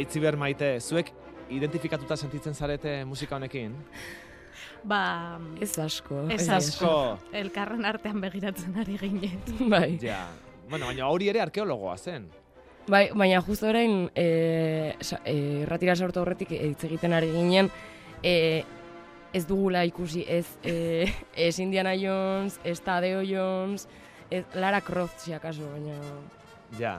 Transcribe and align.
aitziber 0.00 0.36
maite, 0.40 0.74
zuek 0.80 1.12
identifikatuta 1.50 2.16
sentitzen 2.16 2.54
zarete 2.54 3.00
musika 3.04 3.36
honekin? 3.38 3.74
Ba, 4.84 5.38
Ez 5.60 5.74
asko. 5.78 6.22
Ez 6.32 6.48
Asko. 6.48 7.18
elkarren 7.36 7.84
artean 7.84 8.20
begiratzen 8.22 8.76
ari 8.80 8.96
ginen. 8.98 9.40
esan. 9.46 9.68
Bai. 9.74 9.98
Ja. 10.00 10.22
Bueno, 10.70 10.86
baina 10.86 11.08
hori 11.10 11.28
ere 11.28 11.40
arkeologoa 11.42 11.96
zen. 11.98 12.28
Bai, 12.88 13.10
baina 13.14 13.42
justo 13.44 13.68
orain 13.68 14.08
e, 14.16 14.94
sa- 15.04 15.20
e, 15.24 15.62
erratira 15.66 15.94
sortu 15.96 16.22
horretik 16.22 16.52
e, 16.56 16.60
hitz 16.70 16.84
egiten 16.88 17.12
ari 17.12 17.28
ginen, 17.34 17.68
e, 18.22 18.64
ez 19.36 19.44
dugula 19.46 19.84
ikusi 19.86 20.24
ez, 20.26 20.46
e, 20.64 21.04
ez 21.36 21.58
Indiana 21.60 21.92
Jones, 21.94 22.56
ez 22.64 22.80
Tadeo 22.80 23.20
Jones, 23.22 23.84
ez 24.30 24.44
Lara 24.54 24.80
Croft, 24.80 25.20
si 25.20 25.32
akaso, 25.36 25.66
baina... 25.74 25.98
Ja. 26.78 26.96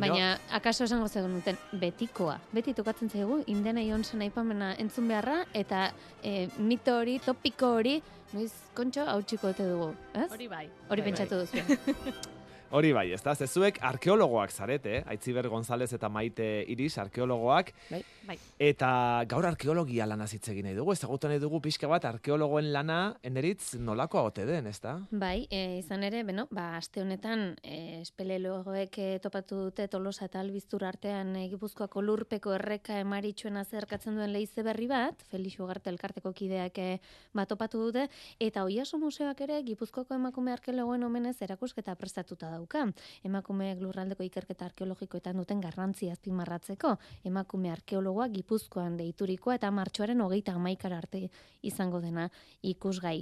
Baina, 0.00 0.36
akaso 0.58 0.84
esango 0.84 1.08
zegoen 1.08 1.38
duten, 1.38 1.58
betikoa. 1.80 2.36
Beti 2.52 2.74
tokatzen 2.76 3.10
zaigu, 3.10 3.40
Indiana 3.52 3.84
Jonesen 3.84 4.24
aipamena 4.26 4.74
entzun 4.82 5.08
beharra, 5.08 5.40
eta 5.56 5.90
e, 6.22 6.48
mito 6.58 6.98
hori, 7.00 7.18
topiko 7.24 7.74
hori, 7.78 7.98
noiz, 8.36 8.52
kontxo, 8.76 9.06
hautsiko 9.08 9.52
ote 9.54 9.68
dugu, 9.68 9.92
ez? 10.14 10.30
Hori 10.30 10.48
bai. 10.52 10.64
Hori 10.90 11.04
Bai, 11.04 11.12
pentsatu 11.12 11.44
duzu. 11.44 12.32
Hori 12.70 12.90
bai, 12.92 13.12
ezta? 13.14 13.34
Ze 13.34 13.46
zuek 13.46 13.78
arkeologoak 13.86 14.50
zarete, 14.50 15.04
Aitziber 15.06 15.46
González 15.48 15.92
eta 15.94 16.08
Maite 16.10 16.64
Iris 16.66 16.96
arkeologoak. 16.98 17.70
Bai, 17.90 18.00
bai. 18.26 18.36
Eta 18.58 18.88
gaur 19.30 19.46
arkeologia 19.46 20.06
lana 20.06 20.26
hitz 20.26 20.48
egin 20.50 20.66
nahi 20.66 20.74
dugu, 20.74 20.90
ezagutu 20.96 21.30
nahi 21.30 21.38
dugu 21.38 21.60
pixka 21.62 21.86
bat 21.86 22.04
arkeologoen 22.08 22.72
lana 22.74 23.14
eneritz 23.22 23.76
nolakoa 23.78 24.24
ote 24.32 24.46
den, 24.48 24.66
ezta? 24.66 24.96
Bai, 25.12 25.46
e, 25.46 25.78
izan 25.78 26.02
ere, 26.02 26.24
beno, 26.26 26.48
ba, 26.50 26.72
aste 26.80 27.04
honetan, 27.04 27.54
e, 27.62 28.00
espeleologoek 28.00 28.98
e, 28.98 29.06
topatu 29.22 29.60
dute 29.68 29.86
Tolosa 29.92 30.26
eta 30.26 30.42
Albiztur 30.42 30.82
artean 30.88 31.36
e, 31.38 31.46
Gipuzkoako 31.52 32.02
lurpeko 32.02 32.56
erreka 32.58 32.98
emaritxuen 32.98 33.60
azerkatzen 33.62 34.18
duen 34.18 34.34
leize 34.34 34.66
berri 34.66 34.90
bat, 34.90 35.22
Felix 35.30 35.60
Ugarte 35.62 35.94
elkarteko 35.94 36.34
kideak 36.34 36.82
e, 36.82 36.90
bat 37.32 37.46
topatu 37.54 37.86
dute, 37.86 38.08
eta 38.42 38.66
Oiaso 38.66 38.98
Museoak 38.98 39.46
ere 39.46 39.62
Gipuzkoako 39.70 40.18
emakume 40.18 40.56
arkeologoen 40.56 41.06
omenez 41.06 41.36
erakusketa 41.46 41.94
prestatuta 41.94 42.55
dauka. 42.56 42.86
Emakumeek 43.24 43.80
lurraldeko 43.84 44.24
ikerketa 44.26 44.66
arkeologikoetan 44.70 45.36
duten 45.36 45.60
garrantzia 45.60 46.12
azpimarratzeko, 46.16 46.96
emakume 47.24 47.70
arkeologoa 47.70 48.28
Gipuzkoan 48.34 48.96
deiturikoa 48.98 49.54
eta 49.60 49.70
martxoaren 49.70 50.20
hogeita 50.20 50.56
amaikara 50.56 50.98
arte 51.04 51.28
izango 51.62 52.00
dena 52.00 52.28
ikusgai. 52.62 53.20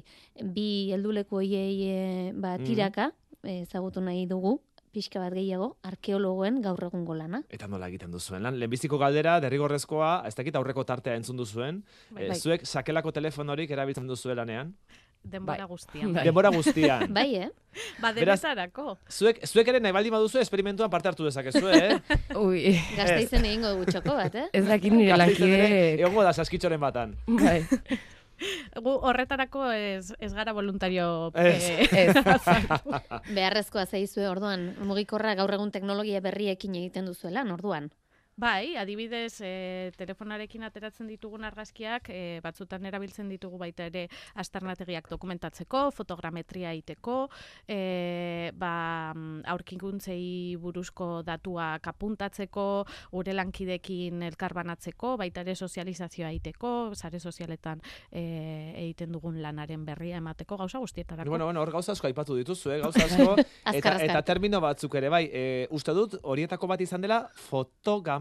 Bi 0.55 0.90
helduleku 0.94 1.36
hoiei 1.42 1.82
e, 1.90 2.32
ba, 2.32 2.56
Mhm. 2.58 2.64
tiraka 2.64 3.10
ezagutu 3.44 4.00
nahi 4.00 4.27
dugu, 4.27 4.60
pixka 4.94 5.18
bat 5.18 5.32
gehiago, 5.34 5.77
arkeologoen 5.82 6.60
gaur 6.62 6.78
egungo 6.86 7.14
lana. 7.18 7.42
Eta 7.50 7.66
nola 7.66 7.88
egiten 7.90 8.12
duzuen 8.14 8.42
lan. 8.46 8.55
Lehenbiziko 8.60 8.96
galdera, 8.96 9.40
derrigorrezkoa, 9.42 10.23
ez 10.28 10.34
dakit 10.39 10.55
aurreko 10.55 10.84
tartea 10.86 11.17
entzun 11.18 11.36
duzuen. 11.36 11.83
Bai, 12.11 12.23
Eh, 12.24 12.28
bai. 12.28 12.36
zuek 12.39 12.64
sakelako 12.64 13.11
telefonorik 13.12 13.70
erabiltzen 13.74 14.06
duzue 14.06 14.34
lanean. 14.36 14.77
Denbora 15.24 15.64
Bai. 15.64 15.68
guztian. 15.68 16.12
Bai. 16.14 16.24
Denbora 16.24 16.51
guztian. 16.55 17.12
Bai, 17.12 17.29
eh? 17.36 17.51
Ba, 17.98 18.12
denetarako. 18.14 18.98
Zuek, 19.11 19.40
zuek 19.48 19.68
ere 19.73 19.80
nahi 19.80 19.92
baldin 19.96 20.12
baduzu 20.14 20.39
esperimentuan 20.39 20.90
parte 20.92 21.08
hartu 21.11 21.24
dezakezu, 21.27 21.67
eh? 21.73 21.96
Ui, 22.45 22.77
Gazteizen 22.96 23.45
egingo 23.48 23.73
dugu 23.74 23.89
txoko 23.90 24.14
bat, 24.20 24.35
eh? 24.35 24.48
ez 24.52 24.67
dakit 24.68 24.92
nire 24.95 25.17
lankide... 25.18 25.95
Egongo 25.98 26.23
da 26.23 26.33
saskitxoren 26.36 26.80
batan. 26.80 27.17
Bai, 27.27 27.62
Gu 28.83 28.92
horretarako 29.08 29.68
ez, 29.73 30.12
ez 30.18 30.33
gara 30.35 30.52
voluntario 30.52 31.30
Ez. 31.39 31.62
eh, 31.70 32.08
ez. 32.11 32.17
Beharrezkoa 33.36 33.86
zaizue 33.86 34.27
orduan, 34.29 34.73
mugikorra 34.85 35.35
gaur 35.39 35.55
egun 35.55 35.70
teknologia 35.74 36.20
berriekin 36.20 36.74
egiten 36.74 37.06
duzuela, 37.06 37.46
orduan. 37.55 37.91
Bai, 38.36 38.74
adibidez, 38.74 39.39
e, 39.46 39.92
telefonarekin 39.95 40.64
ateratzen 40.67 41.06
ditugun 41.06 41.45
argazkiak, 41.46 42.08
e, 42.11 42.40
batzutan 42.42 42.83
erabiltzen 42.89 43.28
ditugu 43.30 43.61
baita 43.61 43.86
ere 43.86 44.08
astarnategiak 44.42 45.06
dokumentatzeko, 45.12 45.84
fotogrametria 45.95 46.73
egiteko, 46.74 47.28
e, 47.70 48.50
ba, 48.58 49.12
mm, 49.14 49.44
aurkikuntzei 49.55 50.56
buruzko 50.58 51.23
datuak 51.23 51.86
apuntatzeko, 51.92 52.64
gure 53.12 53.36
lankidekin 53.39 54.27
elkarbanatzeko, 54.27 55.14
baita 55.23 55.46
ere 55.46 55.55
sozializazioa 55.55 56.33
egiteko, 56.34 56.90
sare 56.98 57.20
sozialetan 57.20 57.84
e, 58.11 58.24
egiten 58.83 59.14
dugun 59.14 59.39
lanaren 59.46 59.86
berria 59.86 60.18
emateko, 60.18 60.58
gauza 60.64 60.83
guztietarako. 60.83 61.30
Bueno, 61.30 61.44
bueno, 61.44 61.62
hor 61.62 61.70
gauza 61.70 61.94
asko 61.94 62.11
aipatu 62.11 62.34
dituzu, 62.34 62.74
eh? 62.74 62.80
Gauza 62.83 63.05
asko. 63.08 63.39
Eta, 63.70 63.94
eta 64.02 64.27
termino 64.27 64.58
batzuk 64.58 64.98
ere, 64.98 65.08
bai. 65.08 65.24
E, 65.30 65.46
uste 65.70 65.94
dut, 65.94 66.18
horietako 66.24 66.67
bat 66.74 66.83
izan 66.83 67.06
dela 67.06 67.23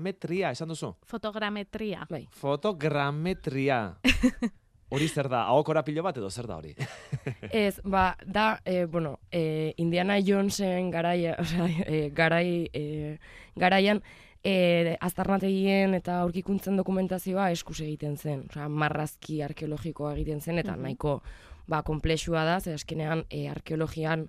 fotogametria, 0.04 0.52
esan 0.52 0.68
duzu? 0.68 0.96
Fotogrametria. 1.06 2.06
Bai. 2.10 2.28
Fotogrametria. 2.32 3.96
Hori 4.94 5.08
zer 5.08 5.28
da? 5.30 5.48
Aho 5.50 5.64
korapilo 5.64 6.04
bat 6.04 6.18
edo 6.18 6.30
zer 6.30 6.46
da 6.46 6.58
hori? 6.60 6.76
Ez, 7.52 7.80
ba, 7.84 8.16
da, 8.26 8.60
e, 8.64 8.86
bueno, 8.86 9.20
e, 9.32 9.74
Indiana 9.78 10.20
Jonesen 10.22 10.92
garaia, 10.92 11.36
osea, 11.42 11.66
e, 11.88 12.10
garai, 12.14 12.70
e, 12.74 13.18
garaian, 13.56 14.04
e, 14.44 14.96
aztarnategien 15.02 15.96
eta 15.98 16.20
aurkikuntzen 16.22 16.78
dokumentazioa 16.78 17.50
eskus 17.56 17.80
egiten 17.82 18.18
zen. 18.18 18.46
Osea, 18.52 18.68
marrazki 18.70 19.42
arkeologikoa 19.42 20.14
egiten 20.14 20.42
zen, 20.42 20.60
eta 20.60 20.76
Mhm. 20.76 20.82
nahiko, 20.84 21.22
ba, 21.66 21.82
komplexua 21.82 22.44
da, 22.46 22.60
ze 22.60 22.74
azkenean 22.74 23.26
e, 23.32 23.48
arkeologian 23.50 24.28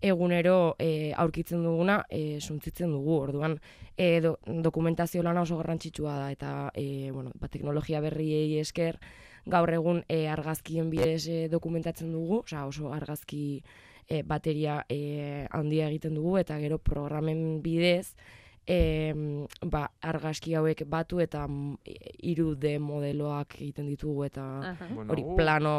egunero 0.00 0.76
e, 0.78 1.12
aurkitzen 1.16 1.62
duguna 1.64 2.02
e, 2.10 2.38
suntzitzen 2.40 2.92
dugu. 2.92 3.20
Orduan, 3.28 3.58
e, 3.96 4.20
do, 4.20 4.36
dokumentazio 4.44 5.22
lana 5.22 5.42
oso 5.42 5.58
garrantzitsua 5.58 6.18
da, 6.18 6.30
eta, 6.30 6.52
e, 6.74 7.10
bueno, 7.12 7.32
ba, 7.40 7.48
teknologia 7.48 8.00
berriei 8.04 8.58
esker, 8.60 9.00
gaur 9.46 9.70
egun 9.72 10.02
e, 10.08 10.26
argazkien 10.28 10.90
bidez 10.90 11.26
e, 11.28 11.42
dokumentatzen 11.48 12.12
dugu, 12.12 12.42
osea 12.44 12.66
oso 12.66 12.92
argazki 12.92 13.62
e, 14.08 14.22
bateria 14.22 14.82
e, 14.88 15.46
handia 15.50 15.88
egiten 15.90 16.14
dugu 16.18 16.36
eta 16.42 16.58
gero 16.62 16.78
programen 16.78 17.62
bidez 17.62 18.14
e, 18.66 19.14
ba, 19.62 19.86
argazki 20.02 20.54
hauek 20.58 20.84
batu 20.90 21.20
eta 21.22 21.46
mm, 21.46 21.76
irude 22.32 22.76
modeloak 22.82 23.58
egiten 23.60 23.86
ditugu 23.90 24.26
eta 24.26 24.46
hori 25.06 25.22
uh, 25.22 25.34
plano 25.38 25.76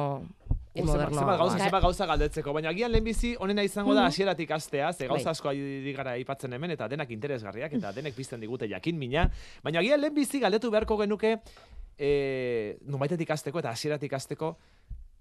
Zenbat, 0.77 0.95
modernoa. 0.95 1.19
zenbat 1.19 1.37
gauza, 1.39 1.57
zenbat 1.63 1.81
gauza 1.83 2.05
galdetzeko, 2.05 2.53
baina 2.53 2.69
agian 2.69 2.91
lehenbizi 2.91 3.35
onena 3.39 3.63
izango 3.63 3.93
da 3.93 4.01
Mhm. 4.01 4.07
hasieratik 4.07 4.51
astea, 4.51 4.93
ze 4.93 5.07
gauza 5.07 5.25
Bai. 5.25 5.31
asko 5.31 5.49
ari 5.49 5.93
gara 5.93 6.11
aipatzen 6.11 6.53
hemen 6.53 6.71
eta 6.71 6.87
denak 6.87 7.09
interesgarriak 7.11 7.73
eta 7.73 7.91
denek 7.93 8.15
bizten 8.15 8.39
digute 8.39 8.67
jakin 8.69 8.97
mina, 8.97 9.29
baina 9.63 9.79
agian 9.79 9.99
lehenbizi 10.01 10.39
galdetu 10.39 10.69
beharko 10.71 10.97
genuke 10.97 11.39
e, 11.97 12.77
nubaitetik 12.85 13.29
hasteko 13.31 13.59
eta 13.59 13.69
hasieratik 13.71 14.13
hasteko 14.13 14.57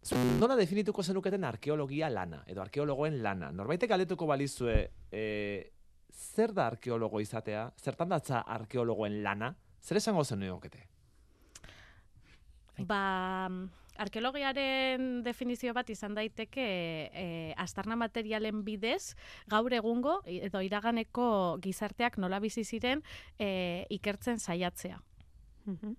zu- 0.05 0.17
nola 0.39 0.55
definituko 0.57 1.03
zenuketen 1.03 1.43
arkeologia 1.45 2.09
lana 2.11 2.43
edo 2.47 2.61
arkeologoen 2.63 3.23
lana. 3.23 3.51
Norbaitek 3.51 3.89
galdetuko 3.91 4.27
balizue 4.27 4.91
e, 5.11 5.73
zer 6.13 6.53
da 6.53 6.67
arkeologo 6.67 7.21
izatea, 7.21 7.73
zertan 7.77 8.09
datza 8.09 8.41
arkeologoen 8.41 9.23
lana, 9.23 9.55
zer 9.83 9.97
esango 9.97 10.23
zenukete? 10.25 10.87
Ba, 12.79 13.49
arkeologiaren 13.99 15.23
definizio 15.25 15.73
bat 15.75 15.91
izan 15.91 16.15
daiteke 16.15 16.65
e, 17.13 17.55
astarna 17.57 17.97
materialen 17.97 18.65
bidez 18.65 19.15
gaur 19.49 19.73
egungo 19.73 20.21
edo 20.27 20.61
iraganeko 20.61 21.59
gizarteak 21.63 22.19
nola 22.19 22.41
bizi 22.41 22.65
ziren 22.65 23.03
e, 23.39 23.87
ikertzen 23.91 24.39
saiatzea. 24.39 25.01
Mhm. 25.67 25.95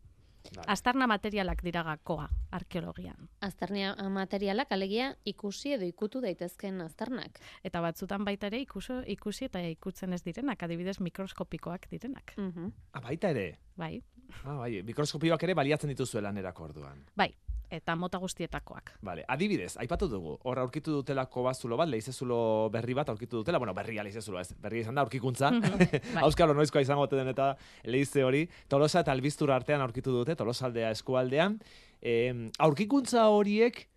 Astarna 0.72 1.08
materialak 1.12 1.60
dira 1.62 1.82
gakoa 1.84 2.30
arkeologian. 2.56 3.28
Aztarnia 3.44 3.90
materialak 4.10 4.72
alegia 4.72 5.10
ikusi 5.28 5.74
edo 5.76 5.84
ikutu 5.84 6.22
daitezken 6.24 6.80
aztarnak. 6.86 7.42
Eta 7.68 7.82
batzutan 7.84 8.24
baita 8.24 8.48
ere 8.48 8.62
ikuso, 8.64 9.02
ikusi 9.06 9.50
eta 9.50 9.60
ikutzen 9.68 10.14
ez 10.16 10.22
direnak, 10.24 10.64
adibidez 10.64 11.02
mikroskopikoak 11.04 11.90
direnak. 11.92 12.32
Mhm. 12.38 12.72
Ah, 12.94 13.02
baita 13.02 13.30
ere. 13.36 13.58
Bai, 13.76 14.02
Ah, 14.44 14.56
bai, 14.60 14.84
mikroskopioak 14.84 15.44
ere 15.44 15.54
baliatzen 15.56 15.88
dituzue 15.90 16.22
lanerako 16.22 16.64
orduan. 16.66 17.06
bai, 17.16 17.34
eta 17.70 17.96
mota 17.96 18.20
guztietakoak. 18.22 18.94
Vale, 19.04 19.26
adibidez, 19.28 19.76
aipatu 19.82 20.08
dugu, 20.12 20.38
hor 20.44 20.60
aurkitu 20.60 20.94
dutelako 21.00 21.44
bazulo 21.48 21.78
bat, 21.78 21.90
leizezulo 21.90 22.70
berri 22.74 22.96
bat 22.98 23.10
aurkitu 23.10 23.42
dutela, 23.42 23.60
bueno, 23.60 23.74
berria 23.78 24.06
leizezulo 24.08 24.40
ez, 24.40 24.54
berria 24.62 24.86
izan 24.86 24.96
da 24.96 25.04
aurkikuntza, 25.04 25.52
Bai. 26.16 26.24
auskalo 26.24 26.56
noizkoa 26.58 26.82
izango 26.86 27.08
den 27.12 27.34
eta 27.34 27.56
leize 27.84 28.24
hori, 28.24 28.48
tolosa 28.68 29.04
eta 29.04 29.12
albiztur 29.12 29.52
artean 29.52 29.82
aurkitu 29.82 30.12
dute, 30.12 30.36
tolosaldea 30.36 30.92
eskualdean, 30.96 31.60
e, 32.02 32.50
aurkikuntza 32.60 33.28
horiek 33.34 33.88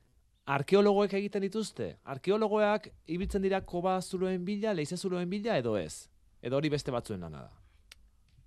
arkeologoek 0.50 1.14
egiten 1.20 1.46
dituzte? 1.46 1.94
Arkeologoak 2.04 2.90
ibiltzen 3.06 3.42
dira 3.42 3.62
koba 3.62 4.00
zuloen 4.02 4.44
bila, 4.44 4.74
leizezuloen 4.74 5.30
bila 5.30 5.58
edo 5.60 5.76
ez? 5.78 6.08
Edo 6.42 6.56
hori 6.56 6.70
beste 6.72 6.90
batzuen 6.90 7.20
lana 7.20 7.46
da? 7.46 7.59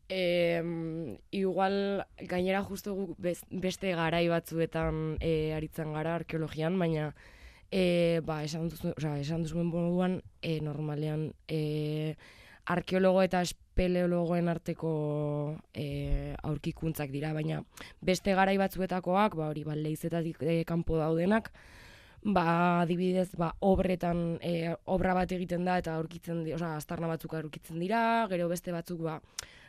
E, 0.09 0.61
igual 1.31 2.05
gainera 2.19 2.63
justo 2.63 2.93
guk 2.93 3.17
beste 3.17 3.93
garai 3.95 4.27
batzuetan 4.27 5.17
e, 5.21 5.53
aritzen 5.55 5.93
gara 5.95 6.15
arkeologian, 6.19 6.77
baina 6.77 7.13
e, 7.73 8.21
ba, 8.25 8.43
esan, 8.45 8.69
duzu, 8.69 8.93
osea, 8.93 9.17
esan 9.23 9.47
duzuen 9.47 9.71
moduan 9.71 10.19
e, 10.41 10.59
normalean 10.61 11.31
e, 11.47 12.15
arkeologo 12.69 13.23
eta 13.25 13.41
espeleologoen 13.43 14.51
arteko 14.51 14.91
e, 15.73 16.35
aurkikuntzak 16.45 17.09
dira, 17.11 17.33
baina 17.33 17.63
beste 18.01 18.35
garai 18.37 18.59
batzuetakoak, 18.61 19.39
ba 19.39 19.49
hori, 19.49 19.65
ba, 19.65 19.75
leizetatik 19.79 20.43
e, 20.45 20.59
kanpo 20.69 20.99
daudenak, 21.01 21.49
ba, 22.23 22.45
adibidez, 22.83 23.31
ba, 23.39 23.51
obretan, 23.65 24.37
e, 24.45 24.75
obra 24.85 25.17
bat 25.17 25.33
egiten 25.35 25.65
da, 25.65 25.79
eta 25.81 25.97
aurkitzen, 25.97 26.45
di, 26.45 26.53
osea, 26.55 26.77
aztarna 26.77 27.09
batzuk 27.09 27.33
aurkitzen 27.39 27.81
dira, 27.81 28.27
gero 28.31 28.47
beste 28.53 28.75
batzuk, 28.75 29.01
ba, 29.09 29.17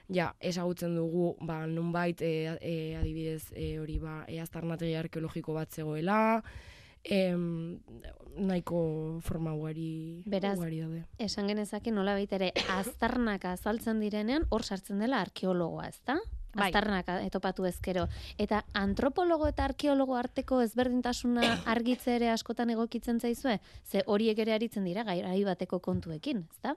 ja, 0.09 0.35
ezagutzen 0.41 0.95
dugu, 0.97 1.37
ba, 1.41 1.67
nunbait, 1.67 2.21
e, 2.23 2.59
e, 2.61 2.97
adibidez, 2.97 3.53
e, 3.55 3.79
hori, 3.81 3.99
ba, 3.99 4.25
e, 4.29 4.41
aztarnategi 4.41 4.95
arkeologiko 4.95 5.55
bat 5.55 5.71
zegoela, 5.73 6.43
em, 7.05 7.79
nahiko 8.37 9.21
forma 9.23 9.53
ugari, 9.55 10.23
Beraz, 10.27 10.57
ugari 10.59 10.81
daude. 10.81 11.05
Esan 11.19 11.49
genezake 11.49 11.93
nola 11.93 12.19
ere 12.19 12.53
aztarnak 12.71 13.45
azaltzen 13.45 14.01
direnean 14.01 14.47
hor 14.51 14.63
sartzen 14.65 14.99
dela 14.99 15.21
arkeologoa, 15.21 15.89
ezta? 15.89 16.19
Bai. 16.55 16.69
Aztarnak 16.69 17.09
a- 17.09 17.23
etopatu 17.27 17.65
ezkero. 17.67 18.07
Eta 18.39 18.65
antropologo 18.75 19.49
eta 19.49 19.65
arkeologo 19.65 20.15
arteko 20.15 20.61
ezberdintasuna 20.63 21.63
argitze 21.67 22.15
ere 22.15 22.31
askotan 22.31 22.71
egokitzen 22.71 23.19
zaizue? 23.21 23.61
Ze 23.85 24.05
horiek 24.07 24.39
ere 24.39 24.53
aritzen 24.55 24.85
dira 24.85 25.03
gai 25.03 25.45
bateko 25.45 25.81
kontuekin, 25.81 26.47
ezta? 26.53 26.77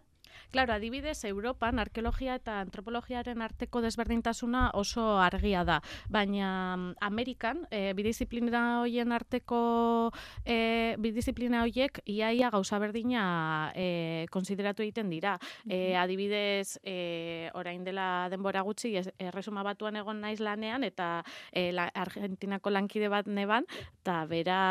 Claro, 0.50 0.72
adibidez, 0.74 1.26
Europan 1.26 1.78
arkeologia 1.78 2.38
eta 2.40 2.62
antropologiaren 2.64 3.42
arteko 3.44 3.82
desberdintasuna 3.84 4.70
oso 4.80 5.18
argia 5.20 5.66
da. 5.68 5.82
Baina 6.08 6.78
mm, 6.78 6.94
Amerikan, 7.04 7.66
e, 7.70 7.92
bidisziplina 7.98 8.80
hoien 8.80 9.12
arteko 9.12 10.14
e, 10.46 10.96
bidisziplina 11.04 11.66
hoiek 11.66 12.00
iaia 12.08 12.52
gauza 12.54 12.80
berdina 12.80 13.74
e, 13.76 14.26
konsideratu 14.32 14.86
egiten 14.86 15.12
dira. 15.12 15.36
E, 15.68 15.98
adibidez, 16.00 16.80
e, 16.82 17.52
orain 17.54 17.84
dela 17.84 18.30
denbora 18.32 18.64
gutxi, 18.64 18.94
erresuma 19.20 19.66
batuan 19.68 20.00
egon 20.00 20.24
naiz 20.24 20.40
lanean, 20.40 20.88
eta 20.88 21.26
e, 21.52 21.74
la, 21.76 21.90
Argentinako 21.92 22.72
lankide 22.72 23.12
bat 23.12 23.28
neban, 23.28 23.68
eta 24.00 24.22
bera 24.32 24.62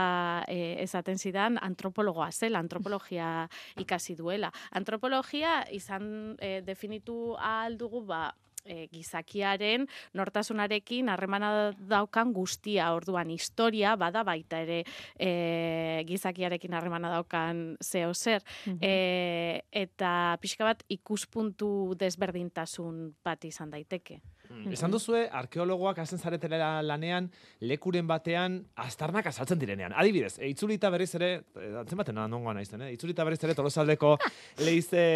e, 0.49 0.81
esaten 0.89 1.21
zidan 1.21 1.61
antropologoa 1.61 2.33
zela, 2.33 2.65
antropologia 2.65 3.51
ikasi 3.77 4.17
duela. 4.17 4.55
Antropologia 4.73 5.66
izan 5.73 6.37
e, 6.41 6.61
definitu 6.67 7.37
ahal 7.39 7.77
dugu 7.79 8.03
ba, 8.07 8.35
e, 8.67 8.87
gizakiaren 8.93 9.87
nortasunarekin 10.15 11.09
harremana 11.13 11.73
daukan 11.79 12.33
guztia, 12.35 12.91
orduan 12.97 13.31
historia 13.31 13.97
bada 13.97 14.25
baita 14.27 14.61
ere 14.67 14.83
e, 15.19 16.03
gizakiarekin 16.09 16.77
harremana 16.77 17.13
daukan 17.15 17.77
zeo 17.83 18.13
zer. 18.15 18.45
E, 18.81 19.63
eta 19.71 20.37
pixka 20.43 20.67
bat 20.67 20.83
ikuspuntu 20.89 21.95
desberdintasun 21.99 23.15
bat 23.25 23.45
izan 23.45 23.71
daiteke. 23.71 24.21
Mm. 24.49 24.73
Esan 24.73 24.93
duzue, 24.95 25.25
arkeologoak 25.33 25.99
hasten 26.03 26.19
zaretela 26.19 26.83
lanean, 26.83 27.29
lekuren 27.61 28.07
batean, 28.07 28.59
aztarnak 28.87 29.29
azaltzen 29.31 29.61
direnean. 29.61 29.95
Adibidez, 29.97 30.37
e, 30.39 30.51
itzulita 30.53 30.91
berriz 30.91 31.11
ere, 31.19 31.31
e, 31.57 31.71
antzen 31.83 31.99
baten 32.01 32.19
nongoa 32.19 32.55
naizten, 32.57 32.83
eh? 32.87 32.93
itzulita 32.97 33.25
berriz 33.27 33.43
ere 33.45 33.57
tolosaldeko 33.59 34.17
leize 34.67 35.07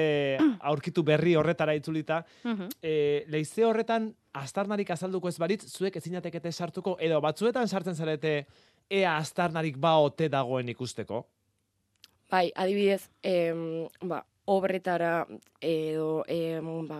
aurkitu 0.60 1.04
berri 1.06 1.36
horretara 1.38 1.74
itzulita, 1.78 2.22
e, 2.82 2.94
leize 3.32 3.64
horretan 3.66 4.10
aztarnarik 4.36 4.90
azalduko 4.94 5.28
ez 5.28 5.38
baritz, 5.42 5.64
zuek 5.70 5.96
ezinatekete 6.00 6.52
sartuko, 6.52 6.96
edo 7.00 7.20
batzuetan 7.24 7.68
sartzen 7.68 7.96
zarete, 7.98 8.34
ea 8.90 9.16
aztarnarik 9.16 9.78
ba 9.78 9.96
ote 10.02 10.28
dagoen 10.30 10.68
ikusteko. 10.72 11.24
Bai, 12.30 12.50
adibidez, 12.54 13.08
em, 13.26 13.88
ba, 14.06 14.20
obretara 14.50 15.26
edo 15.62 16.24
em, 16.26 16.70
ba, 16.88 16.98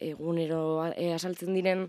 egunero 0.00 0.60
e, 0.96 1.12
asaltzen 1.12 1.52
diren 1.52 1.86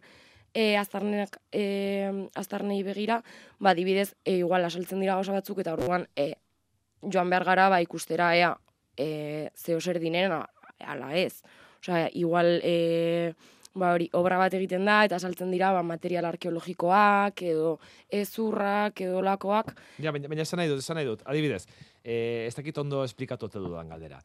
e, 0.53 0.75
aztarnenak 0.75 1.39
e, 1.51 2.27
aztarnei 2.35 2.81
begira, 2.83 3.21
ba, 3.59 3.71
adibidez, 3.71 4.15
e, 4.25 4.39
igual 4.41 4.67
asaltzen 4.67 4.99
dira 4.99 5.15
gauza 5.15 5.35
batzuk 5.35 5.63
eta 5.63 5.77
orduan 5.77 6.07
e, 6.19 6.33
joan 7.05 7.31
behar 7.31 7.45
gara 7.47 7.69
ba, 7.71 7.81
ikustera 7.85 8.33
ea 8.35 8.55
e, 8.97 9.49
zeo 9.55 9.79
zer 9.79 10.01
dinen 10.03 10.33
ala 10.33 11.13
ez. 11.15 11.39
Osea, 11.79 12.09
igual 12.17 12.59
e, 12.65 13.33
ba, 13.77 13.93
hori, 13.93 14.09
obra 14.17 14.41
bat 14.41 14.53
egiten 14.57 14.83
da 14.89 15.03
eta 15.07 15.21
asaltzen 15.21 15.53
dira 15.53 15.71
ba, 15.71 15.85
material 15.85 16.27
arkeologikoak 16.27 17.45
edo 17.47 17.77
ezurrak 18.09 19.05
edo 19.07 19.21
lakoak, 19.23 19.71
Ja, 20.03 20.11
baina, 20.11 20.27
baina 20.27 20.43
esan 20.43 20.59
nahi 20.59 20.73
dut, 20.73 20.83
esan 20.83 20.99
nahi 20.99 21.07
dut. 21.07 21.23
Adibidez, 21.25 21.63
e, 22.03 22.45
ez 22.49 22.55
dakit 22.57 22.77
ondo 22.83 23.05
esplikatu 23.05 23.47
dudan 23.53 23.89
galdera. 23.93 24.19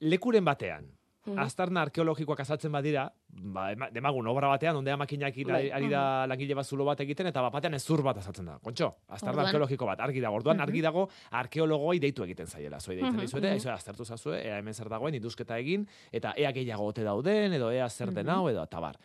Lekuren 0.00 0.44
batean, 0.44 0.86
Mhm. 1.26 1.38
aztarna 1.38 1.82
arkeologikoak 1.82 2.40
azaltzen 2.40 2.72
badira, 2.72 3.12
ba, 3.28 3.72
ema- 3.72 3.90
demagun 3.92 4.26
obra 4.26 4.48
batean, 4.48 4.76
onde 4.76 4.96
makinak 4.96 5.34
ari, 5.34 5.44
Bai. 5.44 5.70
ari 5.70 5.88
da 5.90 6.26
langile 6.26 6.54
bat 6.54 6.64
zulo 6.66 6.84
bat 6.84 6.98
egiten, 7.00 7.26
eta 7.26 7.42
bat 7.42 7.52
batean 7.52 7.74
ezur 7.74 8.02
bat 8.02 8.16
azaltzen 8.16 8.46
da. 8.46 8.58
Kontxo, 8.58 8.88
aztarna 9.08 9.42
arkeologiko 9.42 9.84
bat, 9.86 10.00
argi 10.00 10.20
dago. 10.20 10.36
Orduan, 10.36 10.56
Mhm. 10.56 10.62
argi 10.62 10.80
dago 10.80 11.08
arkeologoi 11.30 11.98
deitu 12.00 12.24
egiten 12.24 12.46
zaiela. 12.46 12.80
Zoi 12.80 12.94
deitzen 12.96 13.12
Mhm. 13.16 13.20
dizuete, 13.20 13.46
Mhm. 13.48 13.52
aizu, 13.54 13.68
aztertu 13.70 14.04
zazue, 14.04 14.40
ea 14.46 14.56
hemen 14.58 14.72
zer 14.74 14.88
dagoen, 14.88 15.14
induzketa 15.14 15.58
egin, 15.58 15.86
eta 16.10 16.32
ea 16.36 16.50
gehiago 16.52 16.84
ote 16.86 17.02
dauden, 17.04 17.52
edo 17.52 17.70
ea 17.70 17.88
zer 17.90 18.10
den 18.12 18.26
Mhm. 18.26 18.34
hau, 18.34 18.48
edo 18.48 18.66
tabar. 18.66 18.96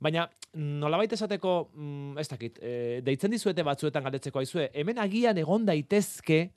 Baina, 0.00 0.28
nolabait 0.54 1.12
esateko, 1.12 1.70
mm, 1.74 2.18
ez 2.18 2.28
dakit, 2.28 2.58
e, 2.60 3.00
deitzen 3.02 3.30
dizuete 3.30 3.62
batzuetan 3.62 4.02
galdetzeko 4.02 4.40
aizue, 4.40 4.68
hemen 4.74 4.98
agian 4.98 5.38
egon 5.38 5.64
daitezke 5.64 6.50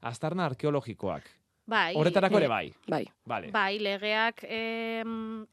aztarna 0.00 0.46
arkeologikoak. 0.46 1.22
Bai, 1.66 1.94
Horretarako 1.98 2.38
ere 2.38 2.46
eh, 2.46 2.48
bai. 2.48 2.74
bai. 2.86 3.04
Vale. 3.26 3.50
Bai, 3.50 3.78
legeak 3.82 4.44
em, 4.46 5.46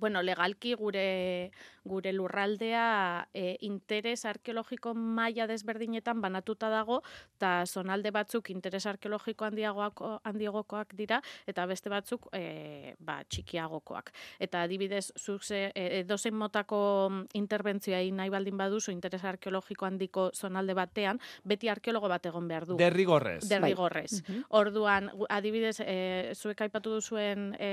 bueno, 0.00 0.22
legalki 0.22 0.74
gure 0.74 1.50
gure 1.84 2.12
lurraldea 2.12 3.28
e, 3.32 3.56
interes 3.64 4.24
arkeologiko 4.28 4.92
maila 4.94 5.46
desberdinetan 5.48 6.20
banatuta 6.20 6.68
dago 6.68 7.00
eta 7.36 7.64
zonalde 7.66 8.12
batzuk 8.12 8.50
interes 8.52 8.84
arkeologiko 8.86 9.46
handiagoako 9.48 10.12
handiagokoak 10.24 10.94
dira 10.96 11.20
eta 11.46 11.64
beste 11.66 11.90
batzuk 11.92 12.28
e, 12.36 12.94
ba, 12.98 13.20
txikiagokoak. 13.24 14.12
Eta 14.38 14.64
adibidez 14.66 15.10
zuk 15.18 15.44
ze 15.44 15.70
e, 15.74 15.86
edozein 16.00 16.36
motako 16.36 16.80
mm, 17.10 17.22
interbentzioa 17.40 18.00
egin 18.00 18.20
nahi 18.20 18.32
baldin 18.32 18.58
baduzu 18.60 18.92
interes 18.92 19.24
arkeologiko 19.24 19.86
handiko 19.86 20.30
zonalde 20.34 20.74
batean, 20.74 21.20
beti 21.44 21.68
arkeologo 21.68 22.08
bat 22.08 22.26
egon 22.26 22.48
behar 22.48 22.66
du. 22.66 22.76
Derrigorrez. 22.80 23.48
Derrigorrez. 23.48 24.20
Mhm. 24.20 24.44
Orduan, 24.60 25.10
adibidez, 25.28 25.80
e, 25.80 26.34
zuek 26.34 26.60
aipatu 26.60 26.94
duzuen 26.98 27.54
e, 27.58 27.72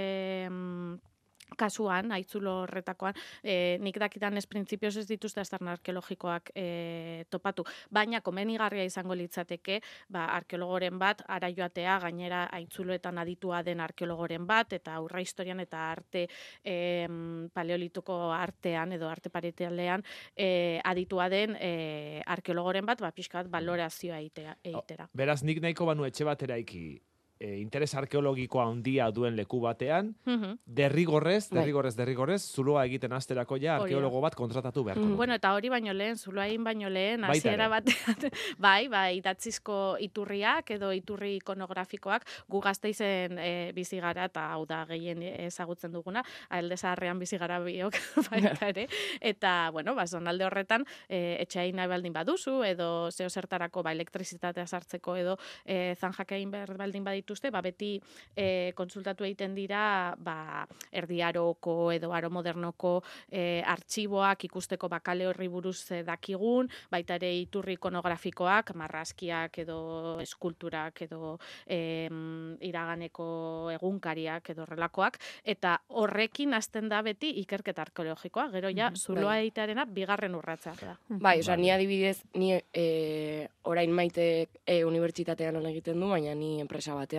kasuan, 1.55 2.11
aitzulo 2.11 2.63
horretakoan, 2.63 3.15
e, 3.43 3.77
nik 3.81 3.99
dakitan 4.01 4.37
ez 4.37 4.45
printzipioz 4.49 4.95
ez 5.01 5.05
dituzte 5.07 5.41
aztarna 5.41 5.71
arkeologikoak 5.77 6.51
e, 6.55 7.25
topatu. 7.31 7.63
Baina 7.93 8.21
komenigarria 8.21 8.83
izango 8.87 9.15
litzateke, 9.15 9.79
ba, 10.13 10.27
arkeologoren 10.35 10.99
bat, 10.99 11.23
ara 11.27 11.49
joatea, 11.53 11.97
gainera 12.03 12.45
aitzuloetan 12.57 13.17
aditua 13.23 13.63
den 13.63 13.81
arkeologoren 13.83 14.47
bat, 14.47 14.73
eta 14.73 14.97
aurra 14.99 15.21
historian 15.23 15.61
eta 15.63 15.87
arte 15.91 16.27
e, 16.63 17.07
paleolituko 17.53 18.19
artean 18.35 18.97
edo 18.97 19.09
arte 19.09 19.31
paritalean 19.33 20.03
e, 20.35 20.79
aditua 20.83 21.29
den 21.29 21.55
e, 21.59 22.21
arkeologoren 22.25 22.85
bat, 22.85 23.01
ba, 23.01 23.11
pixka 23.15 23.43
bat 23.43 23.51
balorazioa 23.59 24.19
egitera. 24.19 25.07
Beraz, 25.13 25.41
nik 25.43 25.61
nahiko 25.63 25.87
banu 25.87 26.07
etxe 26.07 26.27
batera 26.27 26.57
iki 26.59 26.97
e, 27.39 27.57
interes 27.59 27.93
arkeologikoa 27.95 28.65
handia 28.67 29.09
duen 29.11 29.35
leku 29.35 29.59
batean, 29.61 30.15
Mhm. 30.25 30.57
derrigorrez, 30.65 31.49
Bai. 31.49 31.59
derrigorrez, 31.59 31.95
derrigorrez, 31.95 32.41
zuloa 32.41 32.85
egiten 32.85 33.13
asterako 33.13 33.57
ja 33.57 33.75
arkeologo 33.77 34.21
bat 34.21 34.35
kontratatu 34.35 34.83
beharko. 34.83 35.05
Mm. 35.05 35.15
Bueno, 35.17 35.33
eta 35.33 35.53
hori 35.53 35.69
baino 35.69 35.93
lehen, 35.93 36.17
zuloain 36.17 36.63
baino 36.63 36.89
lehen, 36.89 37.23
hasiera 37.23 37.67
batean, 37.67 37.87
bai, 38.57 38.87
bai, 38.87 39.17
idatzizko 39.17 39.97
iturriak 39.99 40.71
edo 40.71 40.91
iturri 40.93 41.35
ikonografikoak 41.37 42.25
gu 42.49 42.61
gazteizen 42.61 43.37
e, 43.39 43.71
bizi 43.75 43.99
gara 43.99 44.25
eta 44.25 44.51
hau 44.53 44.65
da 44.65 44.85
gehien 44.85 45.21
ezagutzen 45.21 45.91
duguna, 45.91 46.23
alde 46.49 46.77
zaharrean 46.77 47.19
bizi 47.19 47.37
gara 47.37 47.59
biok 47.59 47.93
baita 48.31 48.69
ere, 48.69 48.87
eta, 49.21 49.69
bueno, 49.71 49.95
ba, 49.95 50.07
zonalde 50.07 50.45
horretan, 50.45 50.85
e, 51.09 51.37
etxeain 51.41 51.75
nahi 51.75 51.87
baldin 51.87 52.13
baduzu, 52.13 52.63
edo 52.63 53.09
zeo 53.11 53.29
zertarako, 53.29 53.83
ba, 53.83 53.91
elektrizitatea 53.91 54.67
sartzeko 54.67 55.15
edo 55.17 55.37
e, 55.65 55.95
zanjak 55.99 56.31
egin 56.37 56.51
baldin 56.51 57.03
badituzte, 57.27 57.51
ba, 57.51 57.61
beti 57.61 57.99
e, 58.35 58.71
konsultatu 58.75 59.25
egiten 59.27 59.53
dira, 59.55 60.15
ba, 60.17 60.65
erdiaroko 60.91 61.91
edo 61.91 62.11
aro 62.15 62.29
modernoko 62.31 63.01
e, 63.29 63.61
artxiboak 63.67 64.45
ikusteko 64.47 64.87
bakale 64.89 65.27
horri 65.27 65.47
buruz 65.51 65.91
e, 65.91 66.03
dakigun, 66.07 66.69
baita 66.91 67.15
ere 67.19 67.33
iturri 67.41 67.75
ikonografikoak, 67.77 68.71
marrazkiak 68.79 69.57
edo 69.65 70.19
eskulturak 70.23 71.01
edo 71.07 71.37
em, 71.67 72.55
iraganeko 72.61 73.71
egunkariak 73.75 74.49
edo 74.53 74.63
horrelakoak, 74.63 75.19
eta 75.43 75.77
horrekin 75.89 76.53
hasten 76.53 76.87
da 76.89 77.01
beti 77.01 77.33
ikerketa 77.43 77.81
arkeologikoa, 77.87 78.49
gero 78.55 78.69
ja, 78.71 78.87
Mhm. 78.89 78.95
zuloa 78.95 79.33
Bai. 79.35 79.41
egitearena 79.47 79.85
bigarren 79.85 80.35
urratsa 80.35 80.73
da. 80.79 80.97
Bai, 81.09 81.39
osea, 81.39 81.55
Vale. 81.55 81.61
ni 81.61 81.71
adibidez, 81.71 82.23
ni 82.35 82.53
e, 82.73 83.47
orain 83.63 83.91
maite 83.91 84.47
e, 84.65 84.83
unibertsitatean 84.85 85.55
lan 85.55 85.65
egiten 85.65 85.99
du, 85.99 86.07
baina 86.09 86.33
ni 86.35 86.59
enpresa 86.61 86.93
batean. 86.95 87.16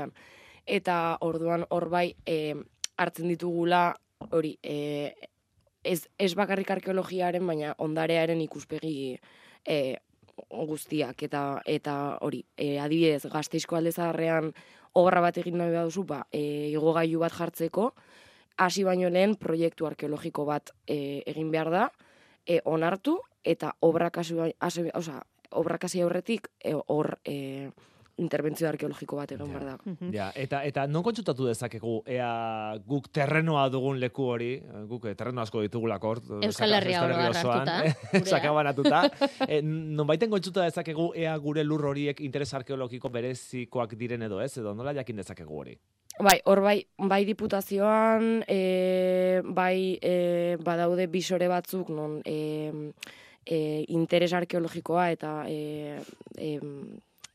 Eta 0.68 1.16
orduan 1.24 1.64
hor 1.70 1.88
bai 1.88 2.12
e, 2.26 2.54
hartzen 2.96 3.28
ditugula 3.28 3.94
hori, 4.30 4.58
e, 4.62 5.14
ez, 5.84 6.08
ez 6.18 6.34
bakarrik 6.36 6.70
arkeologiaren, 6.70 7.46
baina 7.46 7.74
ondarearen 7.78 8.40
ikuspegi 8.44 9.16
e, 9.64 9.78
guztiak, 10.50 11.22
eta 11.22 11.62
eta 11.66 11.94
hori, 12.26 12.42
e, 12.56 12.76
adibidez, 12.78 13.24
gazteizko 13.32 13.78
alde 13.78 13.92
zaharrean 13.92 14.52
obra 14.98 15.22
bat 15.24 15.38
egin 15.38 15.58
nahi 15.58 15.72
baduzu, 15.74 16.04
ba, 16.08 16.22
e, 16.32 16.42
igogailu 16.72 17.22
bat 17.22 17.34
jartzeko, 17.34 17.92
hasi 18.58 18.84
baino 18.84 19.10
lehen 19.10 19.36
proiektu 19.38 19.86
arkeologiko 19.86 20.44
bat 20.48 20.72
e, 20.86 21.22
egin 21.30 21.50
behar 21.54 21.70
da, 21.74 21.88
e, 22.46 22.60
onartu, 22.64 23.18
eta 23.44 23.74
obrak 23.80 24.18
hasi, 24.18 24.36
hasi, 24.58 24.88
osea, 24.94 25.22
obrak 25.58 25.84
hasi 25.84 26.02
aurretik 26.02 26.50
e, 26.60 26.74
hor 26.74 27.16
e, 27.24 27.70
interbentzio 28.18 28.68
arkeologiko 28.68 29.16
bat 29.16 29.32
egon 29.32 29.46
Ja. 29.48 29.58
behar 29.58 29.64
da. 29.64 29.76
Mhm. 29.84 30.12
Ja, 30.14 30.30
eta 30.34 30.64
eta 30.66 30.86
non 30.86 31.02
kontsultatu 31.06 31.46
dezakegu 31.46 32.02
ea 32.06 32.74
guk 32.86 33.08
terrenoa 33.12 33.68
dugun 33.70 34.00
leku 34.00 34.24
hori, 34.24 34.54
eh, 34.58 34.84
guk 34.90 35.04
eh, 35.06 35.14
terreno 35.14 35.40
asko 35.40 35.60
ditugulako 35.62 36.08
hor. 36.08 36.18
eh, 36.42 36.46
Euskal 36.46 36.72
Herria 36.72 37.00
gurea. 37.06 37.94
sakabanatuta. 38.24 39.10
eh, 39.48 39.62
nonbaiten 39.62 40.30
kontsulta 40.30 40.64
dezakegu 40.64 41.12
ea 41.14 41.36
gure 41.38 41.64
lur 41.64 41.86
horiek 41.86 42.20
interes 42.20 42.52
arkeologiko 42.54 43.08
berezikoak 43.08 43.94
diren 43.96 44.22
edo 44.22 44.40
ez, 44.40 44.56
edo 44.58 44.74
nola 44.74 44.92
jakin 44.94 45.16
dezakegu 45.16 45.58
hori. 45.60 45.78
Bai, 46.18 46.40
hor 46.50 46.60
bai, 46.60 46.80
bai 46.98 47.24
diputazioan, 47.24 48.42
e, 48.48 49.40
bai 49.54 49.98
e, 50.02 50.56
badaude 50.64 51.06
bisore 51.06 51.46
batzuk 51.46 51.90
non 51.94 52.16
e, 52.26 52.72
e, 53.46 53.84
interes 53.94 54.32
arkeologikoa 54.34 55.10
eta 55.14 55.44
e, 55.46 56.00
e, 56.36 56.58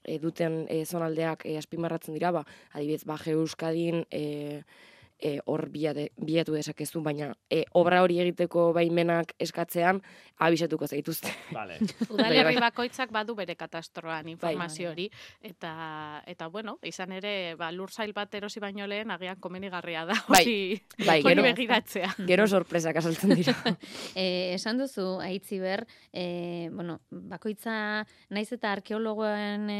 e, 0.03 0.19
duten 0.19 0.65
e, 0.69 0.83
zonaldeak 0.85 1.45
e, 1.45 1.57
azpimarratzen 1.57 2.15
dira, 2.15 2.31
ba, 2.35 2.43
adibidez, 2.73 3.03
Baje 3.07 3.33
Euskadin 3.33 4.03
e, 4.11 4.63
e, 5.23 5.37
hor 5.47 5.69
bilate, 5.71 6.09
bilatu 6.19 6.53
dezakezu, 6.57 6.99
baina 7.05 7.29
e, 7.49 7.63
obra 7.79 8.01
hori 8.03 8.19
egiteko 8.19 8.73
baimenak 8.75 9.31
eskatzean 9.39 10.01
abisatuko 10.43 10.87
zaituzte. 10.89 11.31
Vale. 11.55 11.77
Udalerri 12.09 12.55
Bai, 12.57 12.63
bakoitzak 12.65 13.11
badu 13.15 13.35
bere 13.37 13.55
katastroan 13.55 14.27
informazio 14.33 14.89
Bai. 14.89 14.91
hori 14.91 15.05
eta 15.41 15.71
eta 16.27 16.47
bueno, 16.51 16.75
izan 16.83 17.13
ere 17.15 17.55
ba 17.55 17.71
lursail 17.71 18.11
bat 18.13 18.33
erosi 18.35 18.59
baino 18.59 18.87
lehen 18.89 19.11
agian 19.15 19.39
komenigarria 19.39 20.03
da 20.09 20.17
Bai, 20.27 20.41
hori 20.43 20.57
bai, 21.07 21.19
hori 21.21 21.29
gero- 21.35 21.43
begiratzea. 21.47 22.11
Gero 22.33 22.47
sorpresak 22.47 22.99
asaltzen 22.99 23.35
dira. 23.37 23.55
E, 24.15 24.53
esan 24.53 24.77
duzu, 24.77 25.19
aitzi 25.23 25.57
ber, 25.61 25.85
e, 26.11 26.67
bueno, 26.73 26.99
bakoitza 27.09 28.03
naiz 28.33 28.49
eta 28.53 28.71
arkeologoen 28.75 29.69
e, 29.69 29.79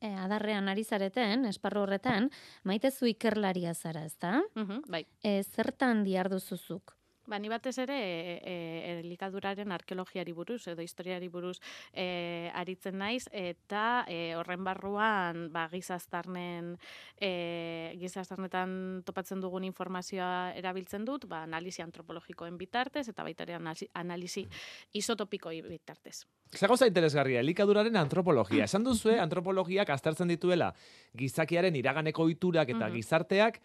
e, 0.00 0.10
adarrean 0.26 0.68
ari 0.70 0.84
zareten, 0.84 1.46
esparru 1.48 1.82
horretan, 1.86 2.28
maite 2.64 2.90
zu 2.90 3.08
ikerlaria 3.10 3.74
zara, 3.74 4.04
ezta? 4.04 4.42
Mhm, 4.74 4.90
bai. 4.90 5.06
E, 5.22 5.42
zertan 5.44 6.04
diarduzuzuk? 6.04 6.96
Ba, 7.26 7.38
ni 7.40 7.48
batez 7.48 7.78
ere 7.80 7.94
e, 7.96 8.32
e, 8.44 8.54
elikaduraren 9.00 9.72
arkeologiari 9.72 10.32
buruz 10.36 10.66
edo 10.68 10.82
historiari 10.84 11.30
buruz 11.32 11.54
e, 11.96 12.50
aritzen 12.52 12.98
naiz 13.00 13.30
eta 13.32 14.04
e, 14.12 14.34
horren 14.36 14.60
barruan 14.66 15.46
ba, 15.54 15.62
gizaztarnen 15.72 16.74
e, 17.16 17.96
gizaztarnetan 17.96 19.00
topatzen 19.08 19.40
dugun 19.40 19.64
informazioa 19.64 20.52
erabiltzen 20.60 21.06
dut, 21.08 21.24
ba, 21.26 21.40
analisi 21.48 21.80
antropologikoen 21.80 22.58
bitartez 22.60 23.08
eta 23.08 23.24
baita 23.24 23.46
ere 23.48 23.56
analisi, 23.56 23.88
analisi 23.94 24.44
isotopikoi 24.92 25.62
bitartez. 25.62 26.26
Zer 26.54 26.68
gauza 26.68 26.86
interesgarria, 26.86 27.40
elikaduraren 27.40 27.96
antropologia. 27.96 28.66
Esan 28.68 28.84
duzue, 28.84 29.16
antropologiak 29.18 29.88
aztertzen 29.90 30.28
dituela 30.28 30.74
gizakiaren 31.16 31.74
iraganeko 31.74 32.28
ohiturak 32.28 32.68
eta 32.68 32.84
Mhm. 32.90 32.94
gizarteak 33.00 33.62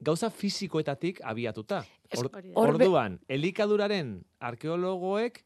gauza 0.00 0.30
fisikoetatik 0.30 1.20
abiatuta. 1.24 1.84
Or- 2.16 2.30
Orduan, 2.54 3.18
elikaduraren 3.28 4.24
arkeologoek 4.40 5.44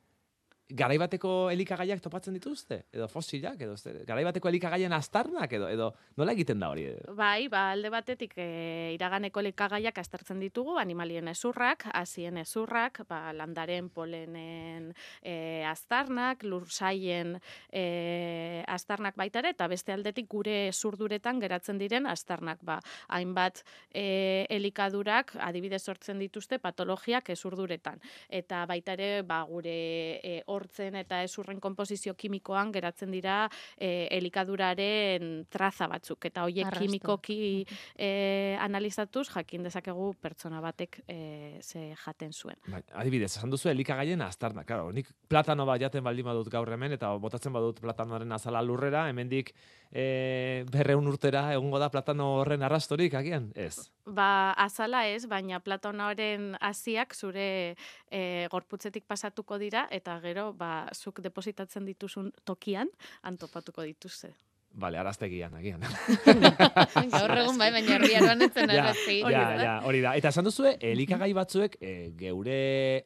garaibateko 0.73 1.51
elikagaiak 1.53 2.01
topatzen 2.01 2.35
dituzte? 2.39 2.85
Edo 2.93 3.07
fosilak? 3.09 3.61
Edo 3.61 3.75
garaibateko 4.09 4.49
elikagaien 4.49 4.93
aztarnak? 4.97 5.53
Edo, 5.53 5.69
edo 5.69 5.91
nola 6.17 6.33
egiten 6.33 6.61
da 6.61 6.71
hori? 6.73 6.87
Bai, 7.17 7.49
ba, 7.53 7.67
alde 7.75 7.91
batetik 7.93 8.33
e, 8.41 8.95
iraganeko 8.95 9.43
elikagaiak 9.45 9.99
aztertzen 10.01 10.41
ditugu, 10.41 10.79
animalien 10.81 11.29
ezurrak, 11.29 11.85
hasien 11.93 12.39
ezurrak, 12.41 13.03
ba, 13.09 13.33
landaren 13.37 13.91
polenen 13.93 14.91
e, 15.21 15.65
aztarnak, 15.69 16.47
lursaien 16.49 17.37
e, 17.69 18.65
aztarnak 18.67 19.19
baita 19.21 19.43
ere, 19.45 19.53
eta 19.53 19.69
beste 19.69 19.93
aldetik 19.93 20.31
gure 20.33 20.73
zurduretan 20.73 21.43
geratzen 21.45 21.79
diren 21.79 22.09
aztarnak. 22.09 22.65
Ba, 22.65 22.79
hainbat 23.13 23.61
e, 23.93 24.47
elikadurak 24.49 25.35
adibidez 25.45 25.83
sortzen 25.85 26.19
dituzte 26.23 26.59
patologiak 26.59 27.29
ezurduretan. 27.37 28.01
Eta 28.33 28.65
baita 28.71 28.97
ere, 28.97 29.11
ba, 29.29 29.43
gure 29.45 29.77
e, 30.25 30.41
hortzen 30.55 30.97
eta 31.01 31.23
ezurren 31.27 31.61
konposizio 31.61 32.15
kimikoan 32.15 32.73
geratzen 32.75 33.13
dira 33.15 33.45
e, 33.77 34.09
elikaduraren 34.17 35.47
traza 35.51 35.89
batzuk. 35.91 36.25
Eta 36.31 36.47
hoiek 36.47 36.67
Arrasto. 36.67 36.85
kimikoki 36.85 37.39
e, 37.97 38.57
analizatuz 38.61 39.29
jakin 39.35 39.67
dezakegu 39.69 40.13
pertsona 40.21 40.61
batek 40.65 41.01
e, 41.09 41.59
ze 41.63 41.95
jaten 42.05 42.33
zuen. 42.33 42.59
Bai, 42.67 42.83
adibidez, 42.93 43.33
esan 43.37 43.51
duzu 43.53 43.71
elikagaien 43.73 44.23
aztarnak. 44.23 44.67
Claro, 44.67 44.91
nik 44.93 45.11
platano 45.29 45.67
bat 45.69 45.81
jaten 45.83 46.05
baldin 46.05 46.27
badut 46.27 46.51
gaur 46.53 46.71
hemen, 46.73 46.95
eta 46.97 47.13
botatzen 47.21 47.53
badut 47.53 47.81
platanoaren 47.85 48.33
azala 48.33 48.63
lurrera, 48.63 49.09
hemendik 49.11 49.53
e, 49.95 50.65
berreun 50.73 51.07
urtera 51.09 51.47
egongo 51.55 51.79
da 51.79 51.91
platano 51.93 52.31
horren 52.41 52.65
arrastorik, 52.67 53.15
agian? 53.15 53.51
Ez. 53.55 53.91
Ba, 54.05 54.53
azala 54.61 55.05
ez, 55.09 55.25
baina 55.31 55.61
platonoaren 55.65 56.53
hasiak 56.61 57.15
zure 57.15 57.47
e, 58.15 58.47
gorputzetik 58.53 59.07
pasatuko 59.11 59.59
dira, 59.59 59.87
eta 59.91 60.17
gero, 60.23 60.53
ba, 60.59 60.87
zuk 60.95 61.21
depositatzen 61.25 61.87
dituzun 61.91 62.31
tokian, 62.47 62.91
antopatuko 63.31 63.87
dituzte. 63.91 64.33
Vale, 64.75 64.99
araztegian, 64.99 65.55
agian. 65.55 65.85
Gaur 67.13 67.33
egun 67.39 67.59
bai, 67.61 67.69
baina 67.77 67.95
herriaroan 67.95 68.43
etzen 68.43 68.71
ja, 68.73 68.81
arrazti. 68.83 69.21
ja, 69.23 69.43
ja, 69.61 69.75
hori 69.87 70.01
da. 70.03 70.17
Eta 70.19 70.33
esan 70.35 70.49
duzue, 70.49 70.73
elikagai 70.83 71.31
batzuek 71.37 71.77
e, 71.79 71.93
geure 72.19 72.57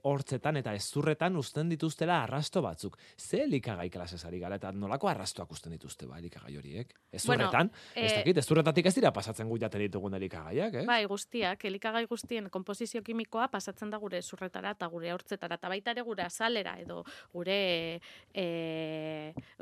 hortzetan 0.08 0.56
eta 0.62 0.72
ezurretan 0.78 1.36
usten 1.36 1.68
dituztela 1.68 2.22
arrasto 2.22 2.62
batzuk. 2.64 2.96
Ze 3.18 3.42
elikagai 3.44 3.90
klasez 3.92 4.22
ari 4.24 4.40
gara 4.40 4.56
eta 4.56 4.72
nolako 4.72 5.10
arrastoak 5.12 5.52
usten 5.52 5.74
dituzte 5.76 6.08
ba 6.08 6.16
elikagai 6.22 6.56
horiek? 6.56 6.94
Ezurretan, 7.12 7.70
ez 7.94 8.06
eh, 8.12 8.16
dakit, 8.22 8.40
ezurretatik 8.40 8.88
ez 8.88 8.94
dira 8.96 9.12
pasatzen 9.12 9.48
gu 9.48 9.60
jaten 9.60 9.84
ditugun 9.84 10.16
elikagaiak, 10.16 10.80
eh? 10.80 10.86
Bai, 10.88 11.02
guztiak, 11.10 11.68
elikagai 11.68 12.06
guztien 12.08 12.48
konposizio 12.52 13.04
kimikoa 13.04 13.50
pasatzen 13.52 13.92
da 13.92 14.00
gure 14.00 14.22
zurretara 14.22 14.72
eta 14.76 14.88
gure 14.88 15.12
hortzetara, 15.12 15.60
eta 15.60 15.68
baita 15.68 15.92
ere 15.92 16.06
gure 16.08 16.24
azalera 16.24 16.78
edo 16.80 17.02
gure 17.34 18.00
e, 18.32 18.48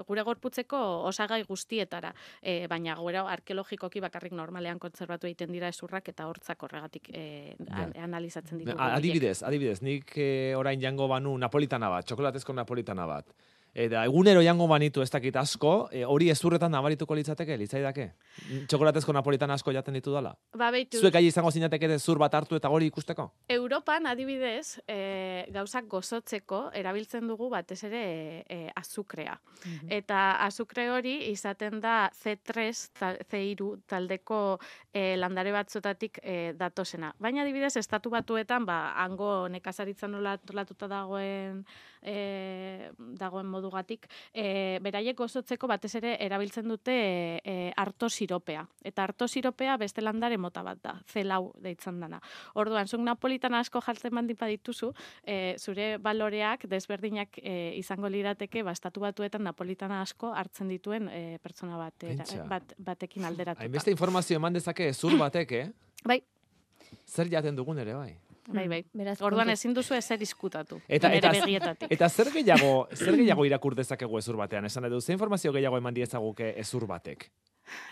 gure 0.07 0.23
gorputzeko 0.23 0.83
osagai 1.11 1.43
guztietara. 1.97 2.15
E, 2.43 2.67
baina 2.69 2.95
gure 2.97 3.19
arkeologikoki 3.19 4.01
bakarrik 4.01 4.33
normalean 4.33 4.79
kontserbatu 4.79 5.27
egiten 5.27 5.53
dira 5.53 5.69
ezurrak 5.69 6.09
eta 6.09 6.27
hortzak 6.29 6.63
horregatik 6.63 7.11
e, 7.13 7.57
an- 7.71 7.95
analizatzen 7.97 8.59
ditugu. 8.59 8.79
Adibidez, 8.79 9.43
adibidez, 9.43 9.81
nik 9.83 10.13
eh, 10.17 10.55
orain 10.57 10.81
jango 10.81 11.09
banu 11.09 11.37
napolitana 11.39 11.89
bat, 11.91 12.07
txokolatezko 12.07 12.53
napolitana 12.53 13.07
bat. 13.07 13.27
Eta 13.77 14.07
egunero 14.09 14.41
jango 14.41 14.65
banitu 14.71 15.03
ez 15.05 15.11
dakit 15.13 15.37
asko, 15.37 15.91
e, 15.93 16.01
hori 16.09 16.31
ezurretan 16.33 16.73
nabarituko 16.73 17.13
litzateke, 17.19 17.59
litzaidake? 17.61 18.07
Txokolatezko 18.71 19.13
napolitana 19.13 19.59
asko 19.59 19.73
jaten 19.77 19.99
ditu 19.99 20.15
dala? 20.15 20.31
Ba, 20.57 20.71
beitu, 20.73 20.97
Zuek 21.03 21.13
gai 21.13 21.27
izango 21.27 21.51
zinateke 21.53 21.99
zur 21.99 22.17
bat 22.17 22.33
hartu 22.35 22.57
eta 22.57 22.71
hori 22.73 22.89
ikusteko? 22.89 23.27
Europan 23.53 24.09
adibidez, 24.09 24.79
e, 24.89 25.45
gauzak 25.53 25.91
gozotzeko 25.93 26.71
erabiltzen 26.73 27.29
dugu 27.29 27.51
batez 27.53 27.83
ere 27.85 28.01
e, 28.49 28.71
azukrea. 28.81 29.37
Eta 29.93 30.23
azukre 30.47 30.89
hori 30.95 31.15
izaten 31.35 31.77
da 31.85 32.11
C3, 32.17 32.73
ta- 32.97 33.13
C3 33.29 33.83
taldeko 33.87 34.41
e, 34.89 35.19
landare 35.21 35.53
batzotatik 35.53 36.23
e, 36.23 36.55
datosena. 36.57 37.13
Baina 37.21 37.45
adibidez, 37.45 37.75
estatu 37.77 38.09
batuetan, 38.15 38.65
ba, 38.65 38.95
hango 39.05 39.51
nekazaritzan 39.53 40.17
nola 40.17 40.39
antolatuta 40.41 40.89
dagoen 40.89 41.61
e, 42.01 42.91
dagoen 43.21 43.47
modugatik, 43.67 44.07
e, 44.33 44.79
beraiek 44.83 45.17
gozotzeko 45.19 45.67
batez 45.67 45.95
ere 45.99 46.17
erabiltzen 46.25 46.69
dute 46.69 46.95
e, 47.43 47.73
arto 47.77 48.09
siropea. 48.09 48.67
Eta 48.87 49.05
arto 49.05 49.29
siropea 49.29 49.77
beste 49.77 50.03
landare 50.03 50.39
mota 50.39 50.63
bat 50.63 50.79
da, 50.83 50.95
zelau 51.07 51.53
deitzen 51.63 52.01
dana. 52.01 52.21
Orduan, 52.55 52.87
zuk 52.87 53.01
napolitan 53.01 53.55
asko 53.55 53.83
jartzen 53.85 54.15
baldin 54.15 54.39
badituzu, 54.39 54.93
e, 55.25 55.57
zure 55.59 55.97
baloreak 55.99 56.67
desberdinak 56.71 57.41
e, 57.43 57.75
izango 57.79 58.09
lirateke 58.09 58.63
bastatu 58.67 59.01
batuetan 59.01 59.45
napolitana 59.45 60.01
asko 60.03 60.33
hartzen 60.35 60.69
dituen 60.69 61.09
e, 61.09 61.39
pertsona 61.43 61.77
bat, 61.81 61.97
Pentsa. 61.99 62.45
bat, 62.49 62.77
batekin 62.79 63.25
alderatuta. 63.25 63.65
Hainbeste 63.65 63.91
informazio 63.91 64.39
eman 64.39 64.57
dezake 64.57 64.93
zur 64.95 65.19
batek, 65.19 65.53
eh? 65.53 65.67
Bai. 66.07 66.21
Zer 67.07 67.29
jaten 67.31 67.57
dugun 67.57 67.79
ere, 67.83 67.95
bai. 67.95 68.15
Bai, 68.49 68.69
bai. 68.69 68.85
Beraz, 68.95 69.21
Orduan 69.23 69.49
ezin 69.51 69.75
duzu 69.75 69.95
ezer 69.95 70.19
diskutatu. 70.19 70.81
Eta- 70.89 71.13
eta- 71.15 71.33
begietatik. 71.33 71.91
Eta 71.91 72.09
zer 72.09 72.31
gehiago, 72.33 72.89
zer 72.95 73.17
gehiago 73.17 73.45
irakur 73.45 73.75
dezakegu 73.75 74.19
ezur 74.19 74.37
batean? 74.37 74.65
Esan 74.65 74.85
edo, 74.85 75.01
ze 75.01 75.13
informazio 75.13 75.53
gehiago 75.53 75.79
eman 75.79 75.95
diezaguke 75.95 76.55
ezur 76.61 76.87
batek? 76.87 77.31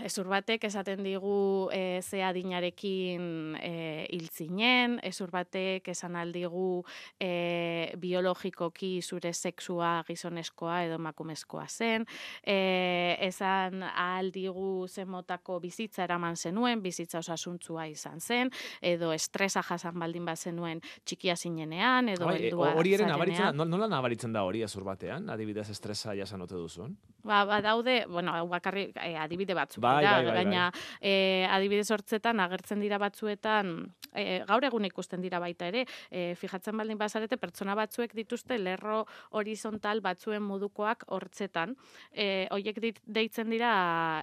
Ezur 0.04 0.28
batek 0.30 0.64
esaten 0.68 1.02
digu 1.04 1.68
e, 1.74 2.00
ze 2.02 2.22
adinarekin 2.24 3.56
e, 3.60 3.72
hiltzinen, 4.12 4.98
ezur 5.06 5.30
batek 5.34 5.88
esan 5.92 6.16
aldigu 6.16 6.84
e, 7.20 7.92
biologikoki 8.00 9.00
zure 9.02 9.32
sexua 9.32 10.02
gizoneskoa 10.08 10.82
edo 10.86 10.98
makumezkoa 10.98 11.66
zen, 11.68 12.06
e, 12.42 13.16
esan 13.28 13.82
aldigu 13.82 14.86
zen 14.88 15.08
motako 15.10 15.60
bizitza 15.60 16.04
eraman 16.04 16.36
zenuen, 16.36 16.82
bizitza 16.82 17.20
osasuntzua 17.22 17.86
izan 17.90 18.20
zen, 18.20 18.52
edo 18.82 19.12
estresa 19.12 19.62
jasan 19.62 19.98
baldin 19.98 20.24
bat 20.26 20.38
zenuen 20.38 20.82
txikia 21.04 21.36
zinenean, 21.36 22.10
edo 22.14 22.28
Bai, 22.28 22.36
e, 22.38 22.46
heldua 22.48 22.74
hori 22.78 22.94
ere 22.98 23.08
nabaritzen, 23.08 23.64
nola 23.64 23.88
nabaritzen 23.90 24.32
da 24.34 24.44
hori 24.46 24.62
ezur 24.66 24.86
batean? 24.86 25.28
Adibidez 25.30 25.68
estresa 25.74 26.14
jasan 26.18 26.44
ote 26.44 26.58
duzun? 26.58 26.96
Ba, 27.24 27.44
badaude, 27.48 28.04
bueno, 28.10 28.34
hau 28.36 28.46
bakarrik 28.50 28.98
e, 29.00 29.14
adibide 29.16 29.54
batzuk 29.64 29.82
Bai, 29.84 29.98
dira, 30.04 30.16
bai, 30.16 30.24
bai, 30.24 30.34
baina 30.44 30.68
e, 31.00 31.46
adibide 31.50 31.84
sortzetan 31.84 32.40
agertzen 32.44 32.82
dira 32.82 32.98
batzuetan, 33.02 33.74
e, 34.12 34.42
gaur 34.48 34.64
egun 34.68 34.86
ikusten 34.88 35.22
dira 35.24 35.40
baita 35.42 35.68
ere, 35.72 35.84
e, 36.10 36.34
fijatzen 36.38 36.76
baldin 36.78 37.00
bazarete 37.00 37.38
pertsona 37.40 37.74
batzuek 37.78 38.14
dituzte 38.16 38.58
lerro 38.58 39.04
horizontal 39.36 40.00
batzuen 40.04 40.44
modukoak 40.44 41.06
hortzetan. 41.14 41.74
E, 42.12 42.46
hoiek 42.54 42.80
dit, 42.82 43.00
deitzen 43.04 43.50
dira 43.52 43.72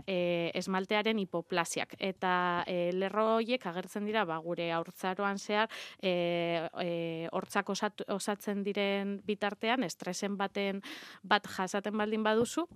e, 0.08 0.52
esmaltearen 0.58 1.20
hipoplasiak 1.24 1.98
eta 2.00 2.34
e, 2.68 2.92
lerro 2.96 3.28
hoiek 3.38 3.66
agertzen 3.72 4.08
dira 4.10 4.26
ba, 4.30 4.40
gure 4.44 4.72
haurtzaroan 4.76 5.40
zehar 5.42 5.70
e, 6.02 6.14
e, 6.84 7.28
hortzak 7.32 7.72
osatzen 7.72 8.64
diren 8.64 9.20
bitartean 9.26 9.84
estresen 9.88 10.38
baten 10.40 10.82
bat 11.24 11.48
jasaten 11.58 11.98
baldin 11.98 12.24
baduzu 12.24 12.68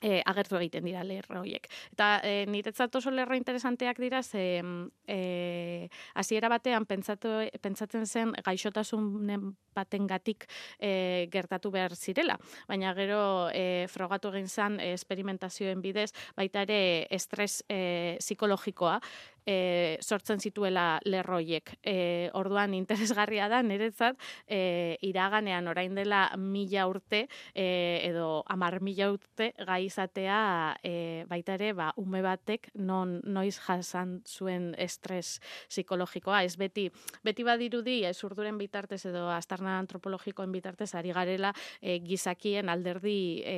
e, 0.00 0.20
agertu 0.26 0.56
egiten 0.58 0.84
dira 0.84 1.04
lerro 1.04 1.40
horiek. 1.40 1.68
Eta 1.92 2.10
e, 2.24 2.44
niretzat 2.50 2.94
oso 2.96 3.12
lerro 3.14 3.36
interesanteak 3.36 4.00
dira 4.00 4.22
ze 4.22 4.62
mm, 4.62 4.86
e, 5.06 5.88
hasiera 6.14 6.48
batean 6.48 6.86
pentsatu, 6.86 7.36
pentsatzen 7.60 8.06
zen 8.06 8.34
gaixotasunen 8.44 9.54
batengatik 9.74 10.46
e, 10.78 11.28
gertatu 11.32 11.70
behar 11.70 11.94
zirela. 11.96 12.38
Baina 12.68 12.94
gero 12.94 13.50
e, 13.54 13.86
frogatu 13.88 14.32
egin 14.32 14.48
zen 14.48 14.80
e, 14.80 14.92
esperimentazioen 14.96 15.82
bidez 15.82 16.10
baita 16.36 16.64
ere 16.66 17.06
estres 17.10 17.62
e, 17.68 18.16
psikologikoa 18.18 18.98
e, 19.46 19.98
sortzen 20.00 20.40
zituela 20.40 21.00
lerroiek. 21.04 21.74
E, 21.82 22.30
orduan 22.34 22.74
interesgarria 22.74 23.48
da 23.48 23.62
niretzat 23.62 24.18
e, 24.46 24.96
iraganean 25.06 25.68
orain 25.68 25.94
dela 25.94 26.28
mila 26.36 26.86
urte 26.90 27.26
e, 27.54 28.00
edo 28.06 28.42
amar 28.46 28.80
mila 28.84 29.10
urte 29.12 29.52
gai 29.66 29.84
izatea 29.86 30.76
e, 30.82 31.24
baita 31.28 31.56
ere 31.58 31.72
ba, 31.76 31.90
ume 31.96 32.22
batek 32.24 32.70
non 32.74 33.18
noiz 33.24 33.58
jasan 33.58 34.20
zuen 34.26 34.74
estres 34.78 35.38
psikologikoa. 35.68 36.42
Ez 36.44 36.56
beti, 36.60 36.88
beti 37.24 37.46
badirudi 37.46 38.00
ez 38.08 38.16
urduren 38.24 38.58
bitartez 38.58 39.02
edo 39.10 39.28
astarna 39.32 39.78
antropologikoen 39.78 40.52
bitartez 40.52 40.92
ari 40.94 41.14
garela 41.16 41.54
e, 41.80 41.98
gizakien 42.04 42.68
alderdi 42.68 43.42
e, 43.44 43.56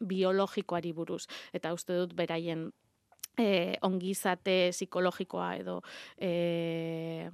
biologikoari 0.00 0.92
buruz. 0.92 1.24
Eta 1.52 1.72
uste 1.74 1.96
dut 1.98 2.14
beraien 2.16 2.70
e, 3.38 3.76
ongizate 3.82 4.70
psikologikoa 4.72 5.54
edo 5.60 5.80
e, 6.18 7.30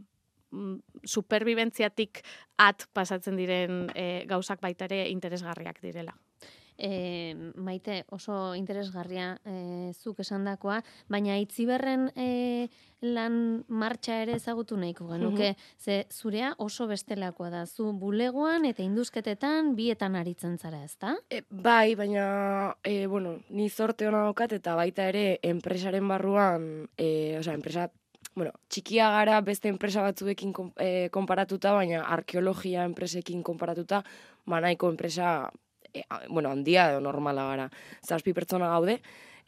superbibentziatik 1.05 2.23
at 2.59 2.89
pasatzen 2.93 3.39
diren 3.39 3.87
e, 3.95 4.25
gauzak 4.31 4.61
baita 4.61 4.89
ere 4.91 5.05
interesgarriak 5.13 5.81
direla. 5.83 6.17
E, 6.81 7.35
maite 7.61 8.05
oso 8.09 8.55
interesgarria 8.57 9.35
e, 9.45 9.93
zuk 9.93 10.21
esandakoa, 10.25 10.79
baina 11.13 11.37
itziberren 11.37 12.09
e, 12.17 12.71
lan 13.05 13.65
martxa 13.69 14.17
ere 14.23 14.35
ezagutu 14.41 14.77
nahiko 14.81 15.07
genuke, 15.13 15.55
ze 15.77 16.07
zurea 16.11 16.55
oso 16.59 16.87
bestelakoa 16.89 17.51
da. 17.53 17.67
Zu 17.67 17.93
bulegoan 17.93 18.65
eta 18.65 18.83
induzketetan 18.83 19.75
bietan 19.77 20.17
aritzen 20.17 20.57
zara, 20.59 20.83
ezta? 20.85 21.19
E, 21.29 21.43
bai, 21.51 21.95
baina, 22.01 22.75
e, 22.85 23.07
bueno, 23.07 23.39
ni 23.51 23.69
zorte 23.69 24.09
hona 24.09 24.25
daukat 24.25 24.53
eta 24.57 24.75
baita 24.75 25.09
ere 25.13 25.39
enpresaren 25.43 26.09
barruan, 26.09 26.89
e, 26.97 27.37
osea, 27.39 27.55
enpresa, 27.61 27.91
bueno, 28.35 28.53
txikia 28.69 29.09
gara 29.11 29.41
beste 29.45 29.69
enpresa 29.69 30.03
batzuekin 30.05 30.53
kon- 30.57 30.73
e, 30.81 31.09
konparatuta, 31.13 31.73
baina 31.77 32.05
arkeologia 32.09 32.85
enpresekin 32.89 33.43
konparatuta, 33.43 34.05
ba 34.47 34.61
nahiko 34.61 34.89
enpresa, 34.89 35.51
e, 35.95 36.05
a- 36.09 36.23
bueno, 36.29 36.51
handia 36.51 36.91
edo 36.93 37.01
normala 37.01 37.45
gara. 37.51 37.71
Zazpi 38.07 38.33
pertsona 38.33 38.69
gaude, 38.69 39.01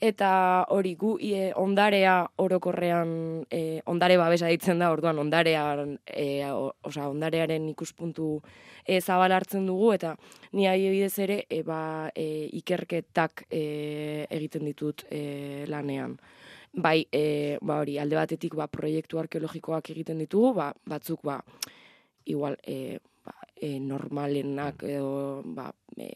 eta 0.02 0.66
hori 0.74 0.96
gu 0.98 1.14
e, 1.22 1.52
ondarea 1.55 2.16
orokorrean, 2.42 3.46
e, 3.50 3.81
ondare 3.87 4.16
babesa 4.18 4.48
ditzen 4.50 4.81
da, 4.83 4.90
orduan 4.90 5.18
ondarean, 5.22 5.96
e, 6.07 6.42
o, 6.50 6.72
osea, 6.83 7.07
ondarearen 7.09 7.68
ikuspuntu 7.70 8.40
e, 8.85 9.00
zabal 9.00 9.33
hartzen 9.33 9.66
dugu, 9.66 9.92
eta 9.94 10.16
ni 10.59 10.66
adibidez 10.66 11.14
ere 11.22 11.44
e, 11.48 11.62
ba, 11.62 12.11
e, 12.14 12.48
ikerketak 12.59 13.46
e, 13.48 14.26
egiten 14.28 14.66
ditut 14.66 15.07
e, 15.11 15.22
lanean. 15.70 16.18
Bai, 16.72 17.05
e, 17.12 17.59
ba 17.61 17.78
hori, 17.85 17.98
alde 18.00 18.16
batetik 18.16 18.57
ba, 18.59 18.66
proiektu 18.66 19.20
arkeologikoak 19.20 19.92
egiten 19.94 20.18
ditugu, 20.24 20.55
ba, 20.57 20.72
batzuk 20.88 21.22
ba, 21.22 21.38
igual 22.24 22.57
e, 22.66 22.98
e, 23.62 23.79
normalenak 23.81 24.83
edo 24.90 25.42
ba, 25.55 25.70
e, 25.96 26.11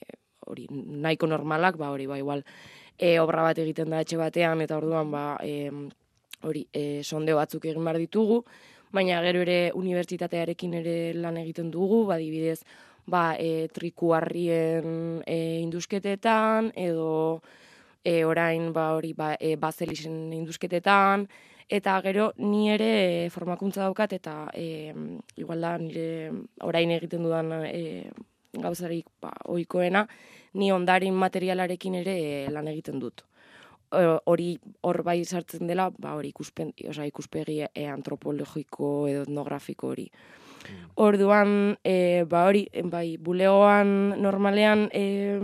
hori 0.47 0.67
nahiko 0.71 1.31
normalak, 1.31 1.79
ba 1.79 1.93
hori 1.95 2.07
ba 2.11 2.19
igual 2.19 2.43
e, 2.99 3.19
obra 3.23 3.47
bat 3.47 3.59
egiten 3.63 3.93
da 3.95 4.03
etxe 4.03 4.19
batean 4.19 4.65
eta 4.67 4.79
orduan 4.81 5.11
ba 5.15 5.25
e, 5.43 5.71
hori 6.43 6.67
e, 6.73 7.03
sonde 7.07 7.35
batzuk 7.35 7.65
egin 7.71 7.87
behar 7.87 8.01
ditugu, 8.03 8.43
baina 8.93 9.21
gero 9.25 9.43
ere 9.47 9.61
unibertsitatearekin 9.79 10.75
ere 10.83 10.97
lan 11.15 11.39
egiten 11.43 11.71
dugu, 11.71 12.05
ba 12.07 12.19
adibidez 12.19 12.61
ba 13.07 13.37
e, 13.39 13.69
trikuarrien 13.71 15.23
e, 15.27 15.39
indusketetan 15.63 16.73
edo 16.75 17.41
e, 18.03 18.25
orain 18.25 18.73
ba 18.75 18.93
hori 18.99 19.13
ba 19.15 19.35
e, 19.39 19.55
bazelisen 19.57 20.33
indusketetan 20.35 21.29
eta 21.69 22.01
gero 22.03 22.33
ni 22.39 22.71
ere 22.71 22.91
e, 23.27 23.31
formakuntza 23.31 23.83
daukat 23.83 24.13
eta 24.13 24.51
e, 24.55 24.95
igual 25.37 25.61
da 25.61 25.77
nire 25.79 26.33
orain 26.63 26.91
egiten 26.95 27.23
dudan 27.27 27.53
e, 27.67 28.11
gauzarik 28.53 29.07
ba 29.21 29.33
ohikoena 29.45 30.07
ni 30.55 30.73
ondarin 30.73 31.15
materialarekin 31.15 31.95
ere 32.03 32.17
e, 32.19 32.51
lan 32.51 32.69
egiten 32.69 33.01
dut. 33.01 33.25
Hori 33.97 34.49
hor 34.83 35.03
bai 35.07 35.21
sartzen 35.25 35.69
dela, 35.71 35.91
ba 35.91 36.17
hori 36.19 36.33
ikuspen, 36.33 36.73
osea 36.91 37.07
ikuspegi 37.07 37.61
e, 37.69 37.85
antropologiko 37.87 39.07
edo 39.09 39.23
etnografiko 39.23 39.93
hori. 39.93 40.09
Orduan, 40.97 41.77
e, 41.85 42.25
ba 42.25 42.47
hori, 42.49 42.65
bai, 42.89 43.19
bulegoan 43.21 44.17
normalean 44.17 44.87
e, 44.97 45.37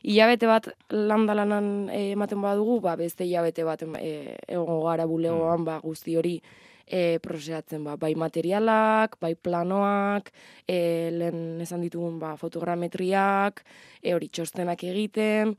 hilabete 0.00 0.48
bat 0.48 0.70
landa 0.88 1.34
lanan 1.36 1.90
e, 1.92 2.12
ematen 2.14 2.40
badugu, 2.40 2.78
ba 2.80 2.96
beste 2.96 3.26
hilabete 3.28 3.66
bat 3.68 3.84
e, 4.00 4.38
egongo 4.48 4.80
gara 4.86 5.04
bulegoan, 5.04 5.66
ba 5.68 5.76
guzti 5.84 6.16
hori 6.16 6.38
e, 6.86 7.18
prozesatzen, 7.20 7.84
ba, 7.84 7.96
bai 7.96 8.14
materialak, 8.14 9.18
bai 9.20 9.34
planoak, 9.34 10.30
e, 10.66 11.10
lehen 11.12 11.60
esan 11.64 11.84
ditugun 11.84 12.18
ba, 12.20 12.34
fotogrametriak, 12.40 13.64
e, 14.02 14.14
hori 14.14 14.28
txostenak 14.28 14.84
egiten, 14.88 15.54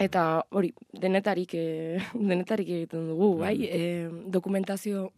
eta 0.00 0.42
hori 0.50 0.72
denetarik, 0.92 1.54
e, 1.54 1.98
denetarik 2.30 2.68
egiten 2.68 3.08
dugu, 3.12 3.34
bai, 3.44 3.56
e, 3.64 3.82
dokumentazio 4.28 5.10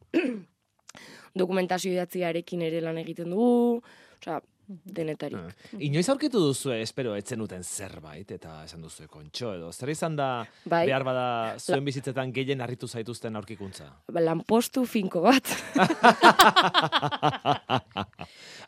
dokumentazio 1.38 1.92
idatziarekin 1.92 2.62
ere 2.68 2.80
lan 2.84 2.98
egiten 3.02 3.30
dugu, 3.32 3.82
osea, 4.20 4.40
denetarik. 4.68 5.38
Ah. 5.38 5.76
Inoiz 5.78 6.08
aurkitu 6.12 6.40
duzu, 6.40 6.72
espero, 6.76 7.14
etzen 7.18 7.40
uten 7.44 7.62
zerbait, 7.64 8.30
eta 8.30 8.62
esan 8.64 8.82
duzu 8.82 9.06
kontxo 9.10 9.54
edo. 9.56 9.72
Zer 9.72 9.90
izan 9.92 10.16
da, 10.16 10.28
Bai. 10.64 10.84
behar 10.86 11.04
bada, 11.04 11.26
zuen 11.58 11.84
bizitzetan 11.84 12.32
gehien 12.32 12.60
harritu 12.60 12.88
zaituzten 12.88 13.36
aurkikuntza? 13.36 13.90
Ba, 14.12 14.20
lanpostu 14.20 14.84
finko 14.86 15.20
bat. 15.26 15.48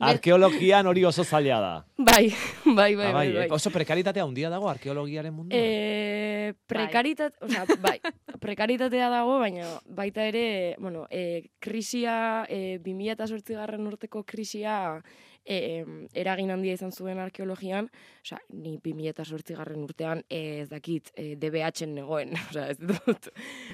Arkeologian 0.05 0.87
hori 0.91 1.05
oso 1.07 1.23
zaila 1.25 1.61
da. 1.61 1.75
bai, 1.97 2.33
bai, 2.65 2.95
bai, 2.97 3.07
Ah, 3.07 3.13
bai, 3.13 3.29
eh? 3.29 3.35
bai. 3.39 3.49
Oso 3.55 3.71
prekaritatea 3.71 4.25
handia 4.25 4.51
dago 4.51 4.69
arkeologiaren 4.69 5.33
munduan. 5.35 5.61
E, 5.61 6.55
prekaritat, 6.67 7.37
osea, 7.45 7.65
bai, 7.81 8.01
prekaritatea 8.43 9.09
dago, 9.13 9.39
baina 9.39 9.69
baita 9.87 10.25
ere, 10.27 10.75
bueno, 10.79 11.07
e, 11.11 11.51
krisia, 11.63 12.45
e, 12.49 12.79
2008 12.85 13.55
garren 13.55 13.87
urteko 13.87 14.25
krisia 14.25 15.01
e, 15.45 15.85
eragin 16.17 16.51
handia 16.55 16.75
izan 16.77 16.93
zuen 16.93 17.21
arkeologian, 17.23 17.91
osea, 18.25 18.41
ni 18.53 18.77
2008 18.83 19.57
garren 19.59 19.85
urtean 19.85 20.25
ez 20.29 20.69
dakit, 20.71 21.13
e, 21.17 21.35
DBH-en 21.41 21.95
negoen, 21.95 22.35
osea, 22.49 22.71
ez 22.73 22.79
dut. 22.81 23.31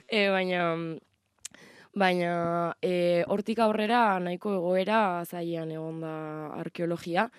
E, 0.06 0.28
baina, 0.34 0.64
baina 1.94 2.32
e, 2.82 3.22
hortik 3.26 3.62
aurrera 3.62 4.18
nahiko 4.22 4.56
egoera 4.58 5.00
zailan 5.24 5.72
egon 5.76 6.02
da 6.04 6.14
arkeologia, 6.60 7.30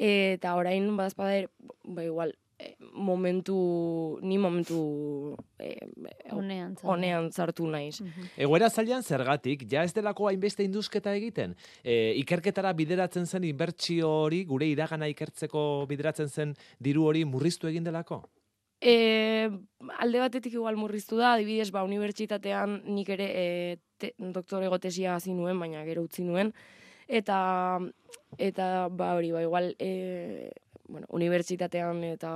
eta 0.00 0.54
orain 0.56 0.88
badazpada 0.96 1.36
ere, 1.42 1.50
ba 1.84 2.06
igual, 2.06 2.32
momentu, 2.92 4.18
ni 4.22 4.38
momentu 4.38 5.36
e, 5.58 5.76
Honean. 6.30 6.74
zaude. 6.76 6.88
honean 6.88 7.30
sartu 7.32 7.66
naiz. 7.66 8.00
Mhm. 8.00 8.32
Egoera 8.36 8.70
zailan 8.70 9.02
zergatik, 9.02 9.64
ja 9.70 9.84
ez 9.84 9.92
delako 9.94 10.28
hainbeste 10.28 10.64
induzketa 10.64 11.14
egiten. 11.14 11.56
E, 11.84 12.14
ikerketara 12.20 12.72
bideratzen 12.72 13.26
zen 13.26 13.44
inbertsio 13.44 14.10
hori, 14.26 14.44
gure 14.44 14.66
iragana 14.66 15.08
ikertzeko 15.08 15.86
bideratzen 15.88 16.28
zen 16.28 16.54
diru 16.78 17.06
hori 17.06 17.24
murriztu 17.24 17.68
egin 17.68 17.84
delako? 17.84 18.24
E, 18.80 19.50
alde 20.00 20.20
batetik 20.22 20.54
igual 20.56 20.76
murriztu 20.80 21.18
da, 21.20 21.34
adibidez, 21.34 21.68
ba, 21.70 21.84
unibertsitatean 21.84 22.80
nik 22.88 23.10
ere 23.12 23.26
e, 23.36 23.76
te, 24.00 24.14
doktorego 24.18 24.78
tesia 24.80 25.14
hasi 25.18 25.34
nuen, 25.36 25.58
baina 25.60 25.84
gero 25.84 26.06
utzi 26.06 26.24
nuen. 26.24 26.54
Eta, 27.06 27.80
eta 28.38 28.88
ba 28.88 29.14
hori, 29.18 29.32
ba, 29.34 29.42
igual, 29.44 29.74
e, 29.78 30.50
bueno, 30.90 31.06
unibertsitatean 31.14 32.02
eta 32.04 32.30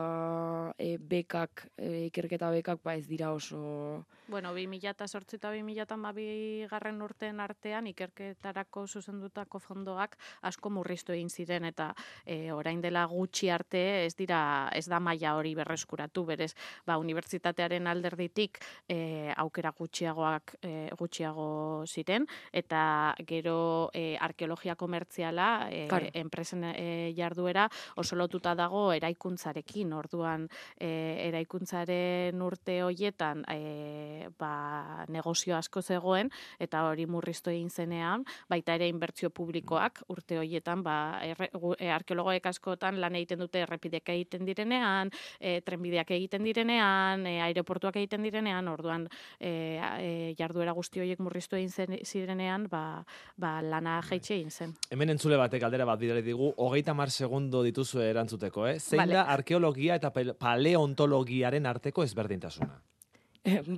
e, 0.78 0.96
bekak, 0.98 1.66
e, 1.76 2.06
ikerketa 2.08 2.50
bekak, 2.54 2.80
ba 2.84 2.94
ez 2.94 3.06
dira 3.10 3.32
oso... 3.34 4.04
Bueno, 4.28 4.54
2008 4.54 5.36
eta 5.36 5.50
2008 5.52 6.68
garren 6.70 7.02
urteen 7.02 7.40
artean 7.44 7.86
ikerketarako 7.90 8.86
zuzendutako 8.86 9.58
fondoak 9.60 10.16
asko 10.48 10.70
murriztu 10.70 11.12
egin 11.12 11.28
ziren 11.28 11.66
eta 11.68 11.90
e, 12.24 12.52
orain 12.52 12.80
dela 12.80 13.04
gutxi 13.10 13.50
arte 13.52 14.06
ez 14.06 14.14
dira 14.16 14.70
ez 14.72 14.86
da 14.88 15.00
maila 15.00 15.34
hori 15.36 15.54
berreskuratu. 15.54 16.24
Berez 16.24 16.54
ba 16.86 16.96
unibertsitatearen 16.98 17.86
alderditik 17.86 18.62
e, 18.88 19.32
aukera 19.36 19.74
gutxiagoak 19.76 20.56
e, 20.62 20.72
gutxiago 20.96 21.84
ziren 21.86 22.26
eta 22.52 23.14
gero 23.26 23.90
e, 23.92 24.16
arkeologia 24.16 24.76
komertziala 24.76 25.68
e, 25.70 25.88
enpresen 26.14 26.64
e, 26.72 27.12
jarduera 27.16 27.68
oso 27.96 28.16
lotuta 28.16 28.43
dago 28.52 28.92
eraikuntzarekin. 28.92 29.92
Orduan 29.96 30.44
e, 30.76 30.90
eraikuntzaren 31.30 32.42
urte 32.44 32.82
hoietan 32.84 33.44
e, 33.48 34.28
ba, 34.38 35.06
negozio 35.08 35.56
asko 35.56 35.80
zegoen 35.80 36.28
eta 36.60 36.84
hori 36.90 37.06
murriztu 37.08 37.50
egin 37.54 37.70
zenean, 37.70 38.26
baita 38.50 38.76
ere 38.76 38.88
inbertsio 38.92 39.30
publikoak 39.30 40.02
urte 40.12 40.38
hoietan 40.42 40.84
ba, 40.84 40.96
erre, 41.24 41.48
e, 41.78 41.88
arkeologoek 41.94 42.46
askotan 42.52 43.00
lan 43.00 43.16
egiten 43.16 43.40
dute 43.40 43.64
errepideak 43.64 44.12
egiten 44.14 44.44
direnean, 44.44 45.10
e, 45.40 45.60
trenbideak 45.64 46.10
egiten 46.18 46.44
direnean, 46.44 47.24
e, 47.26 47.38
aireportuak 47.48 47.96
egiten 48.02 48.26
direnean, 48.26 48.68
orduan 48.68 49.08
e, 49.38 49.50
e, 49.78 50.10
jarduera 50.38 50.74
guzti 50.76 51.02
horiek 51.02 51.22
murriztu 51.24 51.56
egin 51.56 51.70
zen, 51.70 51.96
zirenean, 52.04 52.68
ba, 52.70 53.04
ba, 53.40 53.56
lana 53.62 54.00
jaitxe 54.08 54.34
egin 54.36 54.50
zen. 54.50 54.74
Hemen 54.90 55.14
entzule 55.14 55.38
batek 55.40 55.62
galdera 55.64 55.86
bat 55.88 56.00
bidali 56.00 56.24
digu, 56.26 56.52
hogeita 56.56 56.94
mar 56.94 57.10
segundo 57.10 57.62
dituzu 57.64 58.02
erantzuteko, 58.34 58.66
eh? 58.66 58.78
Zein 58.80 59.00
Vale. 59.00 59.14
da 59.14 59.22
arkeologia 59.32 59.96
eta 59.96 60.10
pale- 60.12 60.34
paleontologiaren 60.34 61.66
arteko 61.66 62.02
ezberdintasuna? 62.04 62.80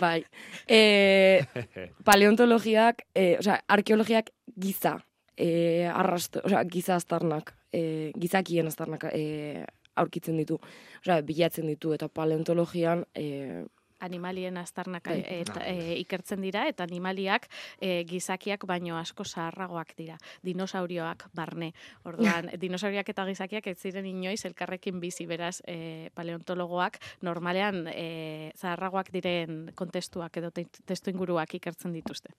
bai. 0.00 0.24
E, 0.68 1.44
paleontologiak, 2.04 3.02
e, 3.14 3.36
osea, 3.38 3.60
arkeologiak 3.68 4.30
giza, 4.56 4.98
e, 5.36 5.86
arrasto, 5.86 6.40
osea, 6.44 6.62
giza 6.64 6.96
aztarnak, 6.96 7.54
e, 7.72 8.12
gizakien 8.16 8.66
aztarnak 8.66 9.08
e, 9.12 9.64
aurkitzen 9.96 10.36
ditu, 10.36 10.60
osea, 11.02 11.20
bilatzen 11.22 11.66
ditu, 11.66 11.92
eta 11.92 12.08
paleontologian, 12.08 13.04
e, 13.14 13.64
animalien 14.00 14.56
aztarnak 14.56 15.08
Bai. 15.08 15.22
eta, 15.40 15.62
e, 15.66 15.96
ikertzen 16.02 16.42
dira 16.44 16.66
eta 16.68 16.84
animaliak 16.84 17.48
e, 17.80 18.04
gizakiak 18.08 18.66
baino 18.68 18.98
asko 18.98 19.24
zaharragoak 19.24 19.94
dira. 19.98 20.18
Dinosaurioak 20.44 21.28
barne. 21.34 21.72
Orduan, 22.04 22.50
dinosaurioak 22.62 23.08
eta 23.08 23.26
gizakiak 23.28 23.66
ez 23.72 23.78
ziren 23.78 24.06
inoiz 24.06 24.44
elkarrekin 24.44 25.00
bizi 25.00 25.26
beraz 25.26 25.60
e, 25.66 26.10
paleontologoak 26.14 26.98
normalean 27.22 27.86
e, 27.92 28.52
zaharragoak 28.56 29.12
diren 29.12 29.70
kontestuak 29.74 30.36
edo 30.36 30.50
te- 30.50 30.68
testu 30.86 31.10
inguruak 31.10 31.54
ikertzen 31.54 31.92
dituzte. 31.96 32.34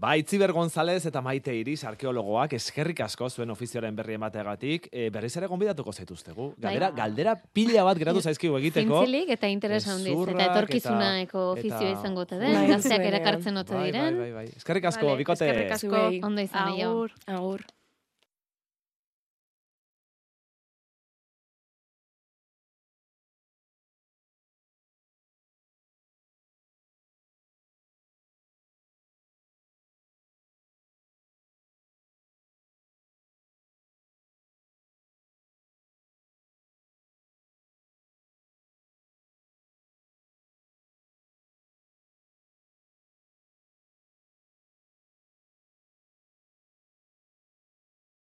Ba, 0.00 0.16
Itziber 0.16 0.50
González 0.56 1.04
eta 1.04 1.20
Maite 1.20 1.52
Iris, 1.52 1.82
arkeologoak, 1.84 2.54
eskerrik 2.56 3.02
asko 3.04 3.26
zuen 3.28 3.50
ofizioaren 3.52 3.92
berri 3.98 4.14
emateagatik, 4.16 4.86
e, 4.90 5.10
berriz 5.12 5.34
ere 5.36 5.46
gonbidatuko 5.50 5.92
zaituztegu. 5.92 6.54
Galdera, 6.56 6.88
Bai. 6.88 6.96
galdera 7.02 7.34
pila 7.52 7.84
bat 7.84 8.00
geratu 8.00 8.22
zaizkigu 8.24 8.56
egiteko. 8.62 9.02
Zintzilik 9.02 9.28
eta 9.36 9.50
interes 9.52 9.82
handiz. 9.92 10.14
Eta 10.32 10.46
etorkizunaeko 10.46 11.42
eta- 11.42 11.58
ofizioa 11.58 11.90
eta- 11.90 11.98
izango 12.00 12.24
ote 12.24 12.38
Bai, 12.38 12.48
den, 12.54 12.70
gazteak 12.70 13.04
erakartzen 13.10 13.60
ote 13.60 13.74
Bai, 13.74 13.82
bai, 13.82 13.90
diren. 13.92 14.18
bai, 14.22 14.30
bai. 14.38 14.46
Eskerrik 14.56 14.88
asko, 14.88 15.04
Vale, 15.04 15.18
bikote. 15.18 15.50
eskerrik 15.50 15.72
asko. 15.76 16.26
Ondo 16.30 16.40
izan. 16.48 16.72
Agur. 16.80 17.12
agur. 17.26 17.60